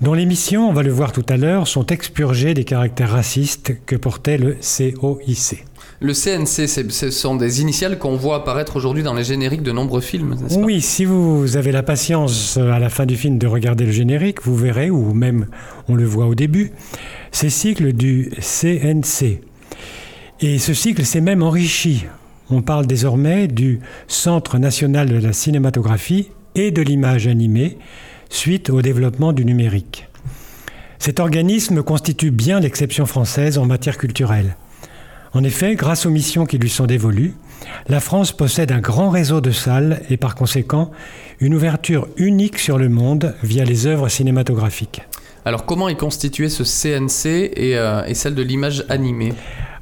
dont 0.00 0.14
les 0.14 0.26
missions, 0.26 0.68
on 0.68 0.72
va 0.72 0.82
le 0.82 0.90
voir 0.90 1.12
tout 1.12 1.24
à 1.28 1.36
l'heure, 1.36 1.68
sont 1.68 1.86
expurgées 1.86 2.54
des 2.54 2.64
caractères 2.64 3.10
racistes 3.10 3.74
que 3.86 3.96
portait 3.96 4.38
le 4.38 4.56
COIC. 4.60 5.64
Le 6.00 6.12
CNC, 6.12 6.90
ce 6.90 7.10
sont 7.10 7.36
des 7.36 7.60
initiales 7.60 7.98
qu'on 7.98 8.16
voit 8.16 8.36
apparaître 8.36 8.76
aujourd'hui 8.76 9.02
dans 9.02 9.14
les 9.14 9.24
génériques 9.24 9.62
de 9.62 9.72
nombreux 9.72 10.00
films, 10.00 10.36
pas? 10.36 10.54
Oui, 10.56 10.80
si 10.80 11.04
vous 11.04 11.56
avez 11.56 11.72
la 11.72 11.82
patience 11.82 12.56
à 12.56 12.78
la 12.78 12.90
fin 12.90 13.06
du 13.06 13.16
film 13.16 13.38
de 13.38 13.46
regarder 13.46 13.86
le 13.86 13.92
générique, 13.92 14.42
vous 14.42 14.56
verrez, 14.56 14.90
ou 14.90 15.14
même 15.14 15.46
on 15.88 15.94
le 15.94 16.04
voit 16.04 16.26
au 16.26 16.34
début, 16.34 16.72
ces 17.32 17.48
cycles 17.48 17.92
du 17.92 18.30
CNC. 18.40 19.40
Et 20.40 20.58
ce 20.58 20.74
cycle 20.74 21.04
s'est 21.04 21.20
même 21.20 21.42
enrichi. 21.42 22.04
On 22.50 22.60
parle 22.60 22.86
désormais 22.86 23.46
du 23.46 23.80
Centre 24.08 24.58
national 24.58 25.08
de 25.08 25.16
la 25.16 25.32
cinématographie 25.32 26.28
et 26.54 26.70
de 26.70 26.82
l'image 26.82 27.26
animée, 27.26 27.78
suite 28.34 28.70
au 28.70 28.82
développement 28.82 29.32
du 29.32 29.44
numérique. 29.44 30.08
Cet 30.98 31.20
organisme 31.20 31.82
constitue 31.82 32.30
bien 32.30 32.60
l'exception 32.60 33.06
française 33.06 33.58
en 33.58 33.66
matière 33.66 33.98
culturelle. 33.98 34.56
En 35.32 35.42
effet, 35.44 35.74
grâce 35.74 36.06
aux 36.06 36.10
missions 36.10 36.46
qui 36.46 36.58
lui 36.58 36.70
sont 36.70 36.86
dévolues, 36.86 37.34
la 37.88 38.00
France 38.00 38.32
possède 38.32 38.72
un 38.72 38.80
grand 38.80 39.10
réseau 39.10 39.40
de 39.40 39.50
salles 39.50 40.02
et 40.08 40.16
par 40.16 40.34
conséquent 40.34 40.90
une 41.40 41.54
ouverture 41.54 42.08
unique 42.16 42.58
sur 42.58 42.78
le 42.78 42.88
monde 42.88 43.34
via 43.42 43.64
les 43.64 43.86
œuvres 43.86 44.08
cinématographiques. 44.08 45.02
Alors 45.44 45.66
comment 45.66 45.88
est 45.88 45.96
constitué 45.96 46.48
ce 46.48 46.62
CNC 46.62 47.26
et, 47.26 47.76
euh, 47.76 48.04
et 48.06 48.14
celle 48.14 48.34
de 48.34 48.42
l'image 48.42 48.84
animée? 48.88 49.32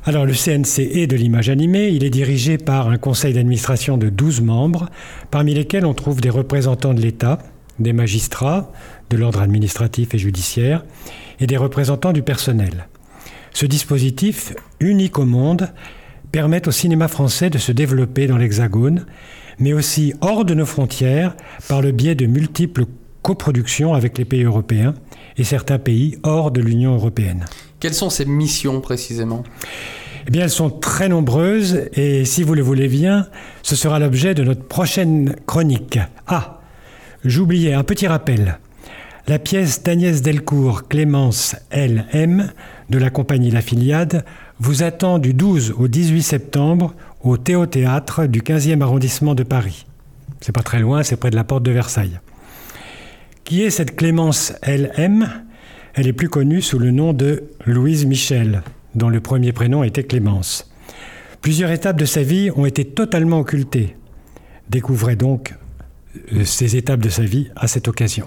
Alors 0.05 0.27
le 0.27 0.33
CNC 0.33 0.81
est 0.97 1.07
de 1.07 1.15
l'image 1.15 1.49
animée, 1.49 1.89
il 1.91 2.03
est 2.03 2.11
dirigé 2.11 2.59
par 2.59 2.89
un 2.89 2.99
conseil 2.99 3.35
d'administration 3.35 3.97
de 3.97 4.09
12 4.09 4.41
membres, 4.41 4.89
parmi 5.31 5.55
lesquels 5.55 5.87
on 5.87 5.95
trouve 5.95 6.21
des 6.21 6.31
représentants 6.31 6.95
de 6.95 7.01
l'État, 7.01 7.39
des 7.79 7.93
magistrats, 7.93 8.71
de 9.11 9.17
l'ordre 9.17 9.41
administratif 9.41 10.14
et 10.14 10.19
judiciaire, 10.19 10.85
et 11.41 11.47
des 11.47 11.57
représentants 11.57 12.12
du 12.12 12.23
personnel. 12.23 12.88
Ce 13.52 13.67
dispositif, 13.67 14.55
unique 14.81 15.19
au 15.19 15.25
monde, 15.25 15.69
permet 16.31 16.67
au 16.67 16.71
cinéma 16.71 17.09
français 17.09 17.50
de 17.50 17.59
se 17.59 17.73
développer 17.73 18.26
dans 18.26 18.38
l'Hexagone, 18.38 19.07
mais 19.59 19.75
aussi 19.75 20.14
hors 20.21 20.45
de 20.45 20.55
nos 20.55 20.67
frontières 20.67 21.37
par 21.69 21.83
le 21.83 21.93
biais 21.93 22.14
de 22.14 22.26
multiples 22.26 22.87
coproductions 23.21 23.95
avec 23.95 24.19
les 24.19 24.25
pays 24.25 24.45
européens 24.45 24.95
et 25.37 25.45
certains 25.45 25.79
pays 25.79 26.19
hors 26.23 26.50
de 26.50 26.61
l'Union 26.61 26.95
européenne. 26.95 27.45
Quelles 27.81 27.95
sont 27.95 28.11
ces 28.11 28.25
missions 28.25 28.81
précisément? 28.81 29.45
Eh 30.26 30.31
bien, 30.31 30.45
elles 30.45 30.50
sont 30.50 30.71
très 30.71 31.09
nombreuses 31.09 31.88
et 31.95 32.25
si 32.25 32.43
vous 32.43 32.55
le 32.55 32.62
voulez 32.62 32.88
bien, 32.88 33.26
ce 33.62 33.76
sera 33.76 33.99
l'objet 33.99 34.35
de 34.35 34.45
notre 34.45 34.62
prochaine 34.62 35.37
chronique. 35.47 35.99
Ah, 36.26 36.62
j'oubliais 37.25 37.75
un 37.75 37.85
petit 37.85 38.07
rappel. 38.07 38.59
La 39.29 39.38
pièce 39.38 39.83
d'Agnès 39.83 40.23
Delcourt, 40.23 40.88
Clémence 40.88 41.55
L.M. 41.71 42.50
de 42.91 42.99
la 42.99 43.11
compagnie 43.11 43.50
La 43.50 43.61
Filiade 43.61 44.25
vous 44.59 44.83
attend 44.83 45.19
du 45.19 45.33
12 45.33 45.75
au 45.79 45.87
18 45.87 46.23
septembre 46.23 46.95
au 47.23 47.37
Théâtre 47.37 48.26
du 48.26 48.41
15e 48.43 48.81
arrondissement 48.81 49.35
de 49.35 49.45
Paris. 49.45 49.87
C'est 50.41 50.52
pas 50.52 50.62
très 50.62 50.81
loin, 50.81 51.05
c'est 51.05 51.17
près 51.17 51.31
de 51.31 51.37
la 51.37 51.45
porte 51.45 51.62
de 51.62 51.71
Versailles. 51.71 52.19
Qui 53.45 53.62
est 53.62 53.71
cette 53.71 53.95
Clémence 53.95 54.55
L.M. 54.62 55.29
Elle 55.95 56.09
est 56.09 56.12
plus 56.12 56.29
connue 56.29 56.62
sous 56.62 56.81
le 56.81 56.91
nom 56.91 57.12
de 57.12 57.45
Louise 57.64 58.07
Michel, 58.07 58.62
dont 58.97 59.09
le 59.09 59.21
premier 59.21 59.52
prénom 59.52 59.85
était 59.85 60.05
Clémence. 60.05 60.69
Plusieurs 61.43 61.71
étapes 61.71 61.99
de 61.99 62.05
sa 62.05 62.23
vie 62.23 62.50
ont 62.57 62.67
été 62.67 62.85
totalement 62.85 63.38
occultées. 63.38 63.97
Découvrez 64.69 65.17
donc 65.17 65.55
ces 66.45 66.76
étapes 66.76 67.00
de 67.00 67.09
sa 67.09 67.23
vie 67.23 67.50
à 67.57 67.69
cette 67.69 67.88
occasion. 67.88 68.26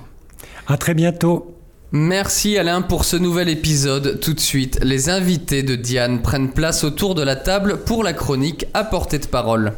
À 0.68 0.78
très 0.78 0.94
bientôt. 0.94 1.56
Merci 1.92 2.58
Alain 2.58 2.82
pour 2.82 3.06
ce 3.06 3.16
nouvel 3.16 3.48
épisode. 3.48 4.20
Tout 4.20 4.34
de 4.34 4.40
suite, 4.40 4.80
les 4.84 5.10
invités 5.10 5.64
de 5.64 5.76
Diane 5.76 6.22
prennent 6.22 6.52
place 6.52 6.84
autour 6.84 7.16
de 7.16 7.22
la 7.22 7.36
table 7.36 7.84
pour 7.86 8.04
la 8.04 8.14
chronique 8.14 8.66
à 8.74 8.84
portée 8.84 9.20
de 9.20 9.28
parole. 9.28 9.74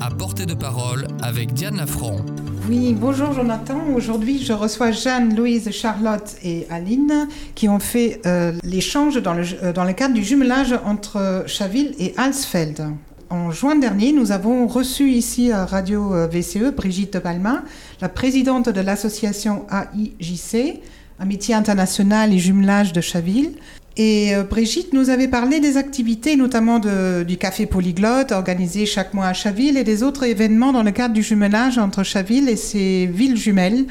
À 0.00 0.10
portée 0.10 0.46
de 0.46 0.54
parole 0.54 1.06
avec 1.22 1.54
Diane 1.54 1.76
Lafront. 1.76 2.24
Oui, 2.68 2.92
bonjour 2.92 3.32
Jonathan. 3.32 3.80
Aujourd'hui, 3.96 4.44
je 4.44 4.52
reçois 4.52 4.90
Jeanne, 4.90 5.34
Louise, 5.34 5.70
Charlotte 5.70 6.36
et 6.44 6.66
Aline 6.68 7.26
qui 7.54 7.66
ont 7.66 7.78
fait 7.78 8.20
euh, 8.26 8.52
l'échange 8.62 9.22
dans 9.22 9.32
le, 9.32 9.44
euh, 9.62 9.72
dans 9.72 9.84
le 9.84 9.94
cadre 9.94 10.12
du 10.12 10.22
jumelage 10.22 10.74
entre 10.84 11.44
Chaville 11.46 11.94
et 11.98 12.12
Alsfeld. 12.18 12.84
en 13.30 13.50
juin 13.52 13.76
dernier, 13.76 14.12
nous 14.12 14.32
avons 14.32 14.66
reçu 14.66 15.08
ici 15.10 15.50
à 15.50 15.64
Radio 15.64 16.14
euh, 16.14 16.26
VCE 16.26 16.74
Brigitte 16.76 17.16
Balmain, 17.16 17.64
la 18.02 18.10
présidente 18.10 18.68
de 18.68 18.80
l'association 18.82 19.64
AIJC, 19.70 20.82
Amitié 21.20 21.54
internationale 21.54 22.34
et 22.34 22.38
jumelage 22.38 22.92
de 22.92 23.00
Chaville. 23.00 23.52
Et 23.98 24.32
euh, 24.34 24.44
Brigitte 24.44 24.92
nous 24.94 25.10
avait 25.10 25.26
parlé 25.26 25.58
des 25.58 25.76
activités, 25.76 26.36
notamment 26.36 26.78
du 26.78 27.36
café 27.36 27.66
polyglotte 27.66 28.30
organisé 28.30 28.86
chaque 28.86 29.12
mois 29.12 29.26
à 29.26 29.32
Chaville 29.32 29.76
et 29.76 29.82
des 29.82 30.04
autres 30.04 30.22
événements 30.24 30.72
dans 30.72 30.84
le 30.84 30.92
cadre 30.92 31.14
du 31.14 31.22
jumelage 31.22 31.78
entre 31.78 32.04
Chaville 32.04 32.48
et 32.48 32.54
ses 32.54 33.06
villes 33.06 33.36
jumelles, 33.36 33.86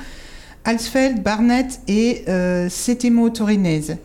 Alsfeld, 0.64 1.22
Barnet 1.22 1.68
et 1.90 2.24
euh, 2.30 2.70
Settimo 2.70 3.30
Torinese. 3.30 3.98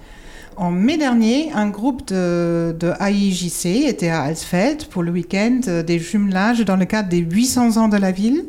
En 0.57 0.73
mai 0.73 0.97
dernier, 0.97 1.51
un 1.55 1.69
groupe 1.71 2.07
de, 2.09 2.77
de 2.79 2.93
AIJC 3.01 3.89
était 3.89 4.09
à 4.09 4.23
Alsfeld 4.23 4.87
pour 4.87 5.05
le 5.05 5.13
week-end 5.13 5.61
euh, 5.69 5.83
des 5.85 6.01
jumelages 6.01 6.65
dans 6.65 6.77
le 6.77 6.85
cadre 6.85 7.09
des 7.09 7.19
800 7.19 7.77
ans 7.77 7.89
de 7.89 7.97
la 7.97 8.11
ville. 8.11 8.45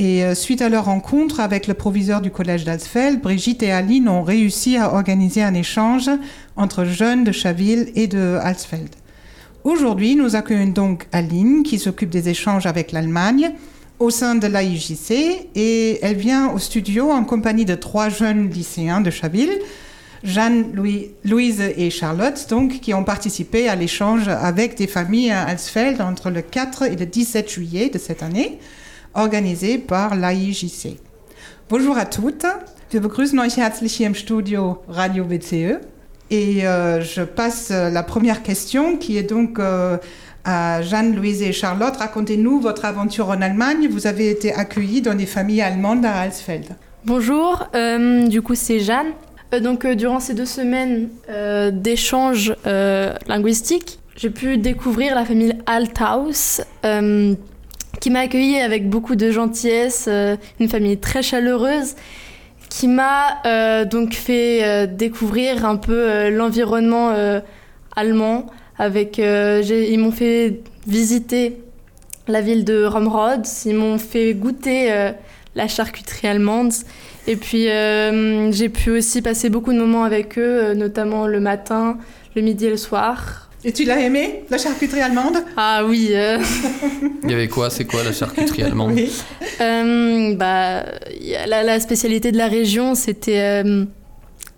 Et 0.00 0.24
euh, 0.24 0.34
suite 0.34 0.62
à 0.62 0.70
leur 0.70 0.86
rencontre 0.86 1.40
avec 1.40 1.66
le 1.66 1.74
proviseur 1.74 2.22
du 2.22 2.30
collège 2.30 2.64
d'Alsfeld, 2.64 3.20
Brigitte 3.20 3.62
et 3.62 3.70
Aline 3.70 4.08
ont 4.08 4.22
réussi 4.22 4.78
à 4.78 4.94
organiser 4.94 5.42
un 5.42 5.52
échange 5.52 6.08
entre 6.56 6.86
jeunes 6.86 7.22
de 7.22 7.32
Chaville 7.32 7.92
et 7.94 8.06
de 8.06 8.38
Alsfeld. 8.42 8.88
Aujourd'hui, 9.62 10.16
nous 10.16 10.36
accueillons 10.36 10.72
donc 10.72 11.06
Aline 11.12 11.62
qui 11.64 11.78
s'occupe 11.78 12.08
des 12.08 12.30
échanges 12.30 12.64
avec 12.64 12.92
l'Allemagne 12.92 13.50
au 13.98 14.08
sein 14.08 14.36
de 14.36 14.46
l'AIJC 14.46 15.50
et 15.54 15.98
elle 16.00 16.16
vient 16.16 16.50
au 16.50 16.58
studio 16.58 17.10
en 17.10 17.24
compagnie 17.24 17.66
de 17.66 17.74
trois 17.74 18.08
jeunes 18.08 18.48
lycéens 18.48 19.02
de 19.02 19.10
Chaville. 19.10 19.52
Jeanne, 20.24 20.72
Louis, 20.72 21.10
Louise 21.26 21.60
et 21.76 21.90
Charlotte, 21.90 22.46
donc, 22.48 22.80
qui 22.80 22.94
ont 22.94 23.04
participé 23.04 23.68
à 23.68 23.76
l'échange 23.76 24.28
avec 24.28 24.78
des 24.78 24.86
familles 24.86 25.30
à 25.30 25.42
Alsfeld 25.42 26.00
entre 26.00 26.30
le 26.30 26.40
4 26.40 26.84
et 26.84 26.96
le 26.96 27.04
17 27.04 27.50
juillet 27.50 27.90
de 27.90 27.98
cette 27.98 28.22
année, 28.22 28.58
organisé 29.14 29.78
par 29.78 30.14
l'AIJC. 30.14 30.98
Bonjour 31.68 31.96
à 31.96 32.04
toutes. 32.04 32.46
Wir 32.90 33.00
begrüßen 33.00 33.38
euch 33.38 33.56
herzlich 33.56 33.96
hier 33.98 34.08
im 34.08 34.14
Studio 34.14 34.82
Radio 34.88 35.24
WCE. 35.24 35.80
Et 36.30 36.66
euh, 36.66 37.00
je 37.00 37.22
passe 37.22 37.70
la 37.70 38.02
première 38.02 38.42
question 38.42 38.96
qui 38.96 39.16
est 39.16 39.24
donc 39.24 39.58
euh, 39.58 39.96
à 40.44 40.82
Jeanne, 40.82 41.14
Louise 41.14 41.42
et 41.42 41.52
Charlotte. 41.52 41.96
Racontez-nous 41.96 42.60
votre 42.60 42.84
aventure 42.84 43.28
en 43.28 43.40
Allemagne. 43.40 43.88
Vous 43.90 44.06
avez 44.06 44.30
été 44.30 44.52
accueillis 44.52 45.02
dans 45.02 45.14
des 45.14 45.26
familles 45.26 45.62
allemandes 45.62 46.04
à 46.04 46.20
Alsfeld. 46.20 46.66
Bonjour, 47.04 47.66
euh, 47.74 48.26
du 48.26 48.42
coup 48.42 48.54
c'est 48.54 48.80
Jeanne. 48.80 49.08
Euh, 49.54 49.60
donc 49.60 49.84
euh, 49.84 49.94
durant 49.94 50.20
ces 50.20 50.34
deux 50.34 50.46
semaines 50.46 51.08
euh, 51.28 51.70
d'échanges 51.70 52.54
euh, 52.66 53.14
linguistiques, 53.26 53.98
j'ai 54.16 54.30
pu 54.30 54.58
découvrir 54.58 55.14
la 55.14 55.24
famille 55.24 55.54
Althaus 55.66 56.60
euh, 56.84 57.34
qui 58.00 58.08
m'a 58.10 58.20
accueillie 58.20 58.58
avec 58.58 58.88
beaucoup 58.88 59.14
de 59.14 59.30
gentillesse, 59.30 60.06
euh, 60.08 60.36
une 60.58 60.68
famille 60.68 60.98
très 60.98 61.22
chaleureuse 61.22 61.94
qui 62.70 62.88
m'a 62.88 63.42
euh, 63.46 63.84
donc 63.84 64.14
fait 64.14 64.64
euh, 64.64 64.86
découvrir 64.86 65.66
un 65.66 65.76
peu 65.76 66.30
l'environnement 66.30 67.12
allemand. 67.94 68.46
Avec, 68.78 69.18
ils 69.18 69.98
m'ont 69.98 70.12
fait 70.12 70.62
visiter 70.86 71.60
la 72.28 72.40
ville 72.40 72.64
de 72.64 72.84
Romrod, 72.84 73.46
ils 73.66 73.74
m'ont 73.74 73.98
fait 73.98 74.32
goûter 74.32 74.90
la 75.54 75.68
charcuterie 75.68 76.28
allemande. 76.28 76.72
Et 77.26 77.36
puis 77.36 77.66
j'ai 78.52 78.68
pu 78.70 78.90
aussi 78.90 79.20
passer 79.20 79.50
beaucoup 79.50 79.74
de 79.74 79.78
moments 79.78 80.04
avec 80.04 80.38
eux, 80.38 80.72
notamment 80.72 81.26
le 81.26 81.40
matin, 81.40 81.98
le 82.34 82.40
midi 82.40 82.66
et 82.66 82.70
le 82.70 82.78
soir. 82.78 83.49
Et 83.64 83.72
tu 83.72 83.84
l'as 83.84 84.00
aimé, 84.00 84.44
la 84.48 84.56
charcuterie 84.56 85.02
allemande? 85.02 85.36
Ah 85.56 85.82
oui, 85.86 86.08
euh, 86.12 86.38
Il 87.24 87.30
y 87.30 87.34
avait 87.34 87.48
quoi? 87.48 87.68
C'est 87.68 87.84
quoi 87.84 88.02
la 88.02 88.12
charcuterie 88.12 88.62
allemande? 88.62 88.92
Oui. 88.94 89.12
euh, 89.60 90.34
bah, 90.34 90.84
la, 91.46 91.62
la 91.62 91.78
spécialité 91.80 92.32
de 92.32 92.38
la 92.38 92.48
région, 92.48 92.94
c'était 92.94 93.62
euh, 93.62 93.84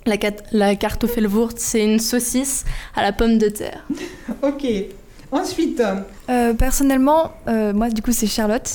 la, 0.07 0.17
la 0.53 0.77
Kartoffelwurst, 0.77 1.59
c'est 1.59 1.85
une 1.85 1.99
saucisse 1.99 2.65
à 2.95 3.03
la 3.03 3.13
pomme 3.13 3.39
de 3.39 3.49
terre. 3.49 3.85
Ok. 4.43 4.65
Ensuite, 5.33 5.83
Euh, 6.29 6.53
personnellement, 6.55 7.33
euh, 7.49 7.73
moi 7.73 7.88
du 7.88 8.03
coup 8.03 8.12
c'est 8.12 8.27
Charlotte 8.27 8.71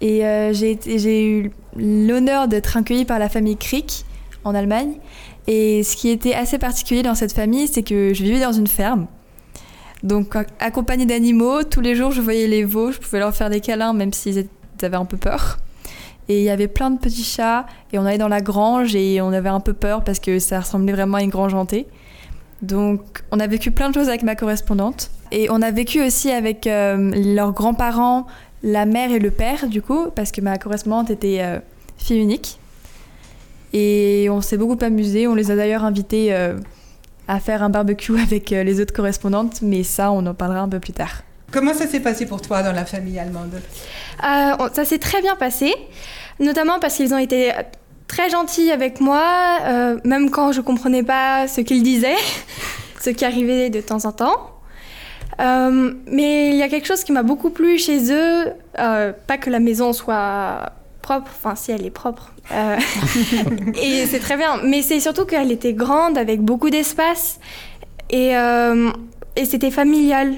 et 0.00 0.24
euh, 0.24 0.52
j'ai 0.54 1.26
eu 1.28 1.50
l'honneur 1.76 2.46
d'être 2.48 2.76
accueillie 2.76 3.04
par 3.04 3.18
la 3.18 3.28
famille 3.28 3.56
Crick 3.56 4.04
en 4.44 4.54
Allemagne. 4.54 4.94
Et 5.48 5.82
ce 5.82 5.96
qui 5.96 6.08
était 6.08 6.32
assez 6.34 6.58
particulier 6.58 7.02
dans 7.02 7.16
cette 7.16 7.32
famille, 7.32 7.66
c'est 7.66 7.82
que 7.82 8.14
je 8.14 8.22
vivais 8.22 8.40
dans 8.40 8.52
une 8.52 8.68
ferme. 8.68 9.06
Donc 10.02 10.34
ac- 10.34 10.48
accompagnée 10.60 11.06
d'animaux, 11.06 11.62
tous 11.64 11.80
les 11.80 11.94
jours 11.94 12.10
je 12.10 12.20
voyais 12.20 12.46
les 12.46 12.64
veaux, 12.64 12.92
je 12.92 12.98
pouvais 12.98 13.18
leur 13.18 13.34
faire 13.34 13.50
des 13.50 13.60
câlins 13.60 13.92
même 13.92 14.12
s'ils 14.12 14.48
avaient 14.82 14.96
un 14.96 15.04
peu 15.04 15.16
peur. 15.16 15.58
Et 16.28 16.38
il 16.38 16.44
y 16.44 16.50
avait 16.50 16.68
plein 16.68 16.90
de 16.90 16.98
petits 16.98 17.24
chats 17.24 17.66
et 17.92 17.98
on 17.98 18.04
allait 18.06 18.18
dans 18.18 18.28
la 18.28 18.40
grange 18.40 18.94
et 18.94 19.20
on 19.20 19.32
avait 19.32 19.48
un 19.48 19.60
peu 19.60 19.72
peur 19.72 20.04
parce 20.04 20.20
que 20.20 20.38
ça 20.38 20.60
ressemblait 20.60 20.92
vraiment 20.92 21.16
à 21.16 21.22
une 21.22 21.30
grange 21.30 21.54
hantée. 21.54 21.86
Donc 22.62 23.00
on 23.32 23.40
a 23.40 23.46
vécu 23.46 23.70
plein 23.70 23.88
de 23.88 23.94
choses 23.94 24.08
avec 24.08 24.22
ma 24.22 24.36
correspondante. 24.36 25.10
Et 25.32 25.48
on 25.50 25.62
a 25.62 25.70
vécu 25.70 26.02
aussi 26.02 26.30
avec 26.30 26.66
euh, 26.66 27.12
leurs 27.34 27.52
grands-parents, 27.52 28.26
la 28.62 28.84
mère 28.84 29.12
et 29.12 29.20
le 29.20 29.30
père, 29.30 29.68
du 29.68 29.80
coup, 29.80 30.06
parce 30.14 30.32
que 30.32 30.40
ma 30.40 30.58
correspondante 30.58 31.10
était 31.10 31.38
euh, 31.40 31.60
fille 31.98 32.20
unique. 32.20 32.58
Et 33.72 34.28
on 34.30 34.40
s'est 34.40 34.56
beaucoup 34.56 34.78
amusé. 34.84 35.28
On 35.28 35.34
les 35.34 35.50
a 35.52 35.56
d'ailleurs 35.56 35.84
invités 35.84 36.34
euh, 36.34 36.58
à 37.30 37.38
faire 37.38 37.62
un 37.62 37.70
barbecue 37.70 38.18
avec 38.20 38.52
euh, 38.52 38.62
les 38.64 38.80
autres 38.80 38.92
correspondantes, 38.92 39.62
mais 39.62 39.82
ça, 39.82 40.10
on 40.12 40.26
en 40.26 40.34
parlera 40.34 40.60
un 40.60 40.68
peu 40.68 40.80
plus 40.80 40.92
tard. 40.92 41.22
comment 41.50 41.74
ça 41.74 41.86
s'est 41.86 42.00
passé 42.00 42.26
pour 42.26 42.42
toi 42.42 42.62
dans 42.62 42.72
la 42.72 42.84
famille 42.84 43.18
allemande? 43.18 43.54
Euh, 44.24 44.68
ça 44.74 44.84
s'est 44.84 44.98
très 44.98 45.22
bien 45.22 45.36
passé, 45.36 45.72
notamment 46.40 46.78
parce 46.80 46.96
qu'ils 46.96 47.14
ont 47.14 47.18
été 47.18 47.52
très 48.08 48.28
gentils 48.28 48.72
avec 48.72 49.00
moi, 49.00 49.58
euh, 49.62 49.98
même 50.04 50.30
quand 50.30 50.50
je 50.50 50.60
comprenais 50.60 51.04
pas 51.04 51.46
ce 51.46 51.60
qu'ils 51.60 51.84
disaient, 51.84 52.22
ce 53.00 53.10
qui 53.10 53.24
arrivait 53.24 53.70
de 53.70 53.80
temps 53.80 54.04
en 54.04 54.12
temps. 54.12 54.50
Euh, 55.40 55.94
mais 56.06 56.50
il 56.50 56.56
y 56.56 56.62
a 56.62 56.68
quelque 56.68 56.86
chose 56.86 57.04
qui 57.04 57.12
m'a 57.12 57.22
beaucoup 57.22 57.50
plu 57.50 57.78
chez 57.78 58.12
eux, 58.12 58.52
euh, 58.78 59.12
pas 59.26 59.38
que 59.38 59.48
la 59.48 59.60
maison 59.60 59.92
soit 59.92 60.72
propre, 61.00 61.30
enfin 61.34 61.54
si 61.54 61.70
elle 61.70 61.86
est 61.86 61.90
propre, 61.90 62.32
euh, 62.52 62.76
et 63.80 64.06
c'est 64.06 64.18
très 64.18 64.36
bien, 64.36 64.60
mais 64.64 64.82
c'est 64.82 65.00
surtout 65.00 65.24
qu'elle 65.24 65.52
était 65.52 65.72
grande 65.72 66.18
avec 66.18 66.40
beaucoup 66.40 66.70
d'espace 66.70 67.38
et, 68.08 68.36
euh, 68.36 68.90
et 69.36 69.44
c'était 69.44 69.70
familial, 69.70 70.34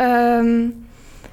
euh, 0.00 0.68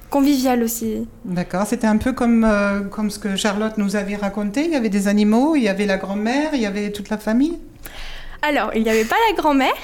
convivial 0.08 0.62
aussi. 0.62 1.06
D'accord, 1.24 1.66
c'était 1.66 1.86
un 1.86 1.96
peu 1.96 2.12
comme, 2.12 2.48
comme 2.90 3.10
ce 3.10 3.18
que 3.18 3.36
Charlotte 3.36 3.76
nous 3.78 3.96
avait 3.96 4.16
raconté. 4.16 4.64
Il 4.64 4.70
y 4.70 4.76
avait 4.76 4.88
des 4.88 5.08
animaux, 5.08 5.56
il 5.56 5.62
y 5.62 5.68
avait 5.68 5.86
la 5.86 5.96
grand-mère, 5.96 6.50
il 6.52 6.60
y 6.60 6.66
avait 6.66 6.90
toute 6.90 7.10
la 7.10 7.18
famille. 7.18 7.58
Alors, 8.42 8.70
il 8.74 8.82
n'y 8.82 8.90
avait 8.90 9.04
pas 9.04 9.16
la 9.28 9.36
grand-mère, 9.36 9.74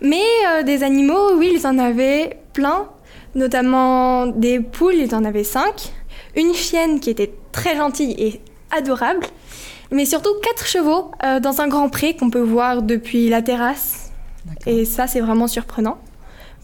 mais 0.00 0.22
des 0.64 0.82
animaux, 0.82 1.36
oui, 1.36 1.52
ils 1.54 1.66
en 1.66 1.78
avaient 1.78 2.38
plein, 2.52 2.88
notamment 3.34 4.26
des 4.26 4.60
poules, 4.60 4.94
ils 4.94 5.14
en 5.14 5.24
avaient 5.24 5.44
cinq, 5.44 5.92
une 6.36 6.54
chienne 6.54 7.00
qui 7.00 7.10
était 7.10 7.32
très 7.52 7.76
gentille 7.76 8.14
et 8.18 8.40
adorable, 8.76 9.26
mais 9.94 10.04
surtout 10.04 10.34
quatre 10.42 10.66
chevaux 10.66 11.12
euh, 11.22 11.40
dans 11.40 11.60
un 11.60 11.68
grand 11.68 11.88
pré 11.88 12.16
qu'on 12.16 12.28
peut 12.28 12.40
voir 12.40 12.82
depuis 12.82 13.28
la 13.28 13.42
terrasse. 13.42 14.10
Et 14.66 14.84
ça, 14.84 15.06
c'est 15.06 15.20
vraiment 15.20 15.46
surprenant. 15.46 15.98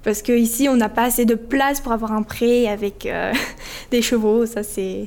Parce 0.02 0.22
qu'ici, 0.22 0.68
on 0.68 0.76
n'a 0.76 0.88
pas 0.88 1.04
assez 1.04 1.24
de 1.24 1.34
place 1.34 1.80
pour 1.80 1.92
avoir 1.92 2.12
un 2.12 2.22
pré 2.22 2.68
avec 2.68 3.06
euh, 3.06 3.32
des 3.90 4.02
chevaux. 4.02 4.46
Ça, 4.46 4.62
c'est 4.62 5.06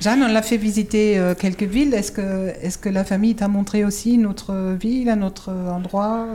Jeanne, 0.00 0.22
on 0.22 0.32
l'a 0.32 0.42
fait 0.42 0.56
visiter 0.56 1.18
euh, 1.18 1.34
quelques 1.34 1.62
villes. 1.62 1.94
Est-ce 1.94 2.12
que, 2.12 2.48
est 2.60 2.78
que 2.80 2.88
la 2.88 3.04
famille 3.04 3.34
t'a 3.34 3.48
montré 3.48 3.84
aussi 3.84 4.14
une 4.14 4.26
autre 4.26 4.76
ville, 4.78 5.08
un 5.08 5.22
autre 5.22 5.50
endroit 5.50 6.26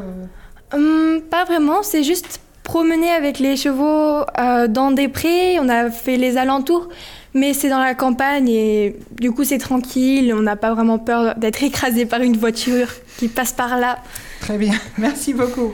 Hum, 0.73 1.21
pas 1.29 1.43
vraiment, 1.43 1.83
c'est 1.83 2.03
juste 2.03 2.39
promener 2.71 3.11
avec 3.11 3.39
les 3.39 3.57
chevaux 3.57 4.23
euh, 4.39 4.67
dans 4.69 4.91
des 4.91 5.09
prés, 5.09 5.59
on 5.59 5.67
a 5.67 5.89
fait 5.91 6.15
les 6.15 6.37
alentours, 6.37 6.87
mais 7.33 7.53
c'est 7.53 7.67
dans 7.67 7.79
la 7.79 7.95
campagne 7.95 8.47
et 8.47 8.95
du 9.19 9.33
coup 9.33 9.43
c'est 9.43 9.57
tranquille, 9.57 10.33
on 10.33 10.41
n'a 10.41 10.55
pas 10.55 10.73
vraiment 10.73 10.97
peur 10.97 11.35
d'être 11.35 11.61
écrasé 11.63 12.05
par 12.05 12.21
une 12.21 12.37
voiture 12.37 12.87
qui 13.17 13.27
passe 13.27 13.51
par 13.51 13.77
là. 13.77 13.99
Très 14.39 14.57
bien, 14.57 14.71
merci 14.97 15.33
beaucoup. 15.33 15.73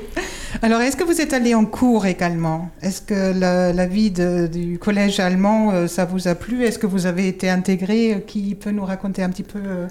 Alors, 0.64 0.82
est-ce 0.82 0.98
que 0.98 1.04
vous 1.04 1.22
êtes 1.22 1.34
allé 1.34 1.54
en 1.54 1.66
cours 1.66 2.08
également? 2.08 2.70
Est-ce 2.82 3.02
que 3.04 3.40
la, 3.40 3.72
la 3.74 3.86
vie 3.86 4.10
de- 4.10 4.48
du 4.48 4.80
collège 4.80 5.20
allemand, 5.20 5.70
euh, 5.74 5.86
ça 5.86 6.06
vous 6.06 6.28
a 6.28 6.34
plu? 6.34 6.64
Est-ce 6.64 6.80
que 6.80 6.88
vous 6.88 7.06
avez 7.06 7.28
été 7.28 7.48
intégré? 7.48 8.24
Qui 8.26 8.56
peut 8.56 8.72
nous 8.72 8.86
raconter 8.86 9.22
un 9.22 9.30
petit 9.30 9.44
peu 9.44 9.60
euh, 9.64 9.86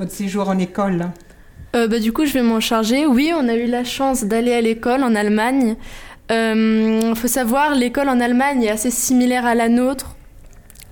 votre 0.00 0.10
séjour 0.10 0.48
en 0.48 0.58
école? 0.58 1.10
Euh, 1.76 1.86
bah, 1.86 2.00
du 2.00 2.12
coup, 2.12 2.26
je 2.26 2.32
vais 2.32 2.42
m'en 2.42 2.58
charger. 2.58 3.06
Oui, 3.06 3.30
on 3.32 3.46
a 3.48 3.54
eu 3.54 3.66
la 3.66 3.84
chance 3.84 4.24
d'aller 4.24 4.52
à 4.52 4.60
l'école 4.60 5.04
en 5.04 5.14
Allemagne. 5.14 5.76
Il 6.30 7.14
faut 7.16 7.28
savoir, 7.28 7.74
l'école 7.74 8.08
en 8.08 8.20
Allemagne 8.20 8.62
est 8.62 8.70
assez 8.70 8.90
similaire 8.90 9.46
à 9.46 9.54
la 9.54 9.68
nôtre. 9.68 10.16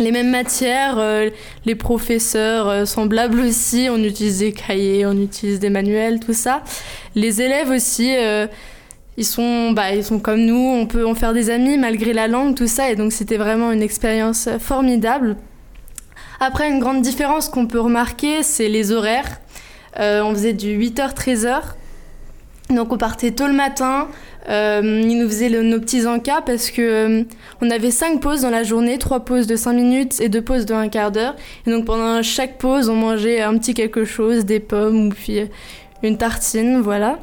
Les 0.01 0.13
mêmes 0.13 0.31
matières, 0.31 0.97
euh, 0.99 1.31
les 1.65 1.75
professeurs 1.75 2.69
euh, 2.69 2.85
semblables 2.85 3.41
aussi. 3.41 3.89
On 3.91 3.99
utilise 3.99 4.39
des 4.39 4.53
cahiers, 4.53 5.07
on 5.07 5.21
utilise 5.21 5.59
des 5.59 5.71
manuels, 5.71 6.21
tout 6.21 6.33
ça. 6.33 6.63
Les 7.17 7.43
élèves 7.43 7.71
aussi, 7.71 8.15
euh, 8.17 8.47
ils 9.17 9.25
sont, 9.25 9.73
bah, 9.73 9.93
ils 9.93 10.05
sont 10.05 10.21
comme 10.21 10.45
nous, 10.45 10.57
on 10.57 10.87
peut 10.87 11.05
en 11.05 11.17
faire 11.17 11.33
des 11.33 11.51
amis 11.51 11.77
malgré 11.77 12.13
la 12.13 12.29
langue, 12.29 12.55
tout 12.55 12.69
ça, 12.69 12.91
et 12.91 12.95
donc 12.95 13.13
c'était 13.13 13.37
vraiment 13.37 13.73
une 13.73 13.83
expérience 13.83 14.49
formidable. 14.61 15.37
Après, 16.39 16.71
une 16.71 16.79
grande 16.79 17.03
différence 17.03 17.49
qu'on 17.49 17.67
peut 17.67 17.81
remarquer, 17.81 18.45
c'est 18.45 18.69
les 18.69 18.93
horaires. 18.93 19.41
Euh, 19.99 20.23
on 20.23 20.33
faisait 20.33 20.53
du 20.53 20.79
8h-13h, 20.79 21.61
donc 22.71 22.93
on 22.93 22.97
partait 22.97 23.33
tôt 23.33 23.49
le 23.49 23.55
matin, 23.55 24.07
euh, 24.49 25.03
ils 25.05 25.19
nous 25.19 25.29
faisaient 25.29 25.51
nos 25.51 25.81
petits 25.81 26.07
encas 26.07 26.43
parce 26.43 26.71
que 26.71 26.83
euh, 26.83 27.23
on 27.61 27.71
avait 27.71 27.91
cinq 27.91 28.21
pauses 28.21 28.43
dans 28.43 28.51
la 28.51 28.63
journée, 28.63 28.99
trois 28.99 29.21
pauses 29.21 29.47
de 29.47 29.57
5 29.57 29.73
minutes 29.73 30.21
et 30.21 30.29
deux 30.29 30.43
pauses 30.43 30.67
de 30.67 30.75
un 30.75 30.89
quart 30.89 31.13
d'heure. 31.13 31.37
Et 31.67 31.71
donc 31.71 31.85
pendant 31.85 32.23
chaque 32.23 32.59
pause, 32.59 32.89
on 32.89 32.95
mangeait 32.97 33.41
un 33.41 33.57
petit 33.59 33.75
quelque 33.75 34.05
chose, 34.05 34.45
des 34.45 34.61
pommes 34.61 35.09
ou 35.09 35.11
puis 35.11 35.41
une 36.03 36.17
tartine, 36.17 36.81
voilà. 36.81 37.19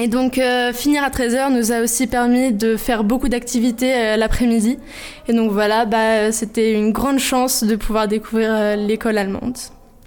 Et 0.00 0.08
donc 0.08 0.38
euh, 0.38 0.72
finir 0.72 1.04
à 1.04 1.10
13h 1.10 1.52
nous 1.52 1.72
a 1.72 1.82
aussi 1.82 2.06
permis 2.06 2.52
de 2.52 2.76
faire 2.76 3.04
beaucoup 3.04 3.28
d'activités 3.28 3.94
euh, 3.94 4.16
l'après-midi. 4.16 4.78
Et 5.28 5.34
donc 5.34 5.50
voilà, 5.50 5.84
bah, 5.84 6.32
c'était 6.32 6.72
une 6.72 6.90
grande 6.92 7.18
chance 7.18 7.64
de 7.64 7.76
pouvoir 7.76 8.08
découvrir 8.08 8.50
euh, 8.50 8.76
l'école 8.76 9.18
allemande. 9.18 9.58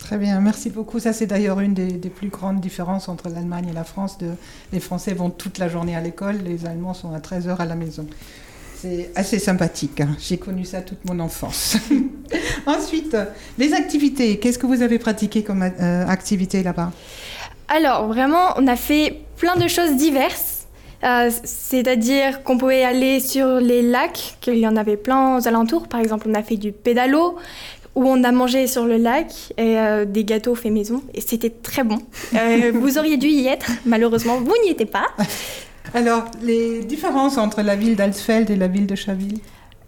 Très 0.04 0.18
bien, 0.18 0.42
merci 0.42 0.70
beaucoup. 0.70 1.00
Ça, 1.00 1.14
c'est 1.14 1.28
d'ailleurs 1.28 1.62
une 1.62 1.74
des, 1.74 2.10
plus 2.10 2.28
grandes 2.28 2.60
différences 2.60 3.08
entre 3.08 3.30
l'Allemagne 3.30 3.70
et 3.70 3.74
la 3.74 3.86
France. 3.86 4.18
Les 4.74 4.82
Français 4.82 5.14
vont 5.14 5.30
toute 5.30 5.60
la 5.60 5.70
journée 5.70 5.96
à 5.96 6.02
l'école, 6.02 6.40
les 6.44 6.66
Allemands 6.66 6.94
sont 6.94 7.14
à 7.14 7.20
13h 7.20 7.56
à 7.58 7.66
la 7.66 7.76
maison. 7.76 8.06
C'est 8.76 9.12
assez 9.16 9.40
sympathique. 9.40 10.02
Hein. 10.02 10.10
J'ai 10.20 10.38
connu 10.38 10.66
ça 10.66 10.82
toute 10.82 11.06
mon 11.06 11.22
enfance. 11.22 11.78
Ensuite, 12.66 13.16
les 13.58 13.74
activités. 13.74 14.40
Qu'est-ce 14.40 14.60
que 14.60 14.66
vous 14.66 14.82
avez 14.82 15.00
pratiqué 15.00 15.42
comme 15.42 15.64
euh, 15.64 16.06
activité 16.06 16.64
là-bas? 16.64 16.92
Alors, 17.70 18.08
vraiment, 18.08 18.56
on 18.58 18.68
a 18.68 18.76
fait 18.76 19.22
plein 19.38 19.56
de 19.56 19.70
choses 19.70 19.96
diverses. 19.96 20.68
Euh, 21.06 21.32
C'est-à-dire 21.46 22.44
qu'on 22.44 22.58
pouvait 22.58 22.84
aller 22.84 23.22
sur 23.22 23.62
les 23.62 23.82
lacs, 23.82 24.36
qu'il 24.42 24.58
y 24.58 24.68
en 24.68 24.76
avait 24.76 24.98
plein 24.98 25.38
aux 25.38 25.48
alentours. 25.48 25.88
Par 25.88 26.02
exemple, 26.02 26.28
on 26.30 26.34
a 26.34 26.44
fait 26.44 26.58
du 26.58 26.74
pédalo, 26.74 27.38
où 27.96 28.08
on 28.08 28.24
a 28.24 28.32
mangé 28.32 28.68
sur 28.68 28.86
le 28.86 28.98
lac 28.98 29.54
et 29.58 29.78
euh, 29.78 30.06
des 30.06 30.24
gâteaux 30.24 30.56
faits 30.56 30.72
maison. 30.72 31.04
Et 31.14 31.22
c'était 31.22 31.50
très 31.50 31.84
bon. 31.84 32.00
Euh, 32.34 32.72
vous 32.76 32.98
auriez 32.98 33.18
dû 33.18 33.28
y 33.28 33.48
être. 33.48 33.70
Malheureusement, 33.86 34.38
vous 34.38 34.54
n'y 34.64 34.72
étiez 34.72 34.86
pas. 34.86 35.08
Alors, 35.94 36.26
les 36.42 36.84
différences 36.84 37.38
entre 37.38 37.62
la 37.62 37.76
ville 37.76 37.96
d'Alsfeld 37.96 38.50
et 38.50 38.56
la 38.56 38.68
ville 38.68 38.88
de 38.88 38.96
Chaville? 38.96 39.40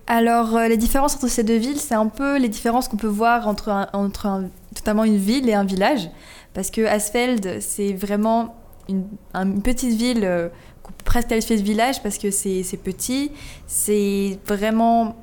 Alors, 0.07 0.55
euh, 0.55 0.67
les 0.67 0.77
différences 0.77 1.15
entre 1.15 1.27
ces 1.27 1.43
deux 1.43 1.57
villes, 1.57 1.79
c'est 1.79 1.95
un 1.95 2.07
peu 2.07 2.37
les 2.37 2.49
différences 2.49 2.87
qu'on 2.87 2.97
peut 2.97 3.07
voir 3.07 3.47
entre, 3.47 3.69
un, 3.69 3.87
entre 3.93 4.27
un, 4.27 4.49
notamment 4.75 5.03
une 5.03 5.17
ville 5.17 5.49
et 5.49 5.55
un 5.55 5.63
village. 5.63 6.09
Parce 6.53 6.69
que 6.69 6.85
Asfeld, 6.85 7.59
c'est 7.59 7.93
vraiment 7.93 8.55
une, 8.87 9.05
une, 9.33 9.63
petite 9.63 9.97
ville 9.97 10.23
euh, 10.23 10.49
qu'on 10.83 10.91
peut 10.91 11.03
presque 11.05 11.29
qualifier 11.29 11.57
de 11.57 11.63
village 11.63 12.03
parce 12.03 12.19
que 12.19 12.29
c'est 12.29 12.79
petit, 12.83 13.31
c'est 13.65 14.37
vraiment 14.45 15.15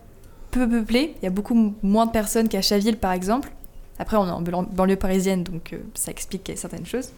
peu 0.52 0.68
peuplé. 0.68 1.14
Il 1.20 1.24
y 1.24 1.26
a 1.26 1.30
beaucoup 1.30 1.74
moins 1.82 2.06
de 2.06 2.12
personnes 2.12 2.48
qu'à 2.48 2.62
Chaville, 2.62 2.96
par 2.96 3.12
exemple. 3.12 3.50
Après, 3.98 4.16
on 4.16 4.26
est 4.26 4.30
en 4.30 4.62
banlieue 4.62 4.96
parisienne, 4.96 5.42
donc 5.42 5.72
euh, 5.72 5.78
ça 5.94 6.10
explique 6.12 6.52
certaines 6.54 6.86
choses. 6.86 7.10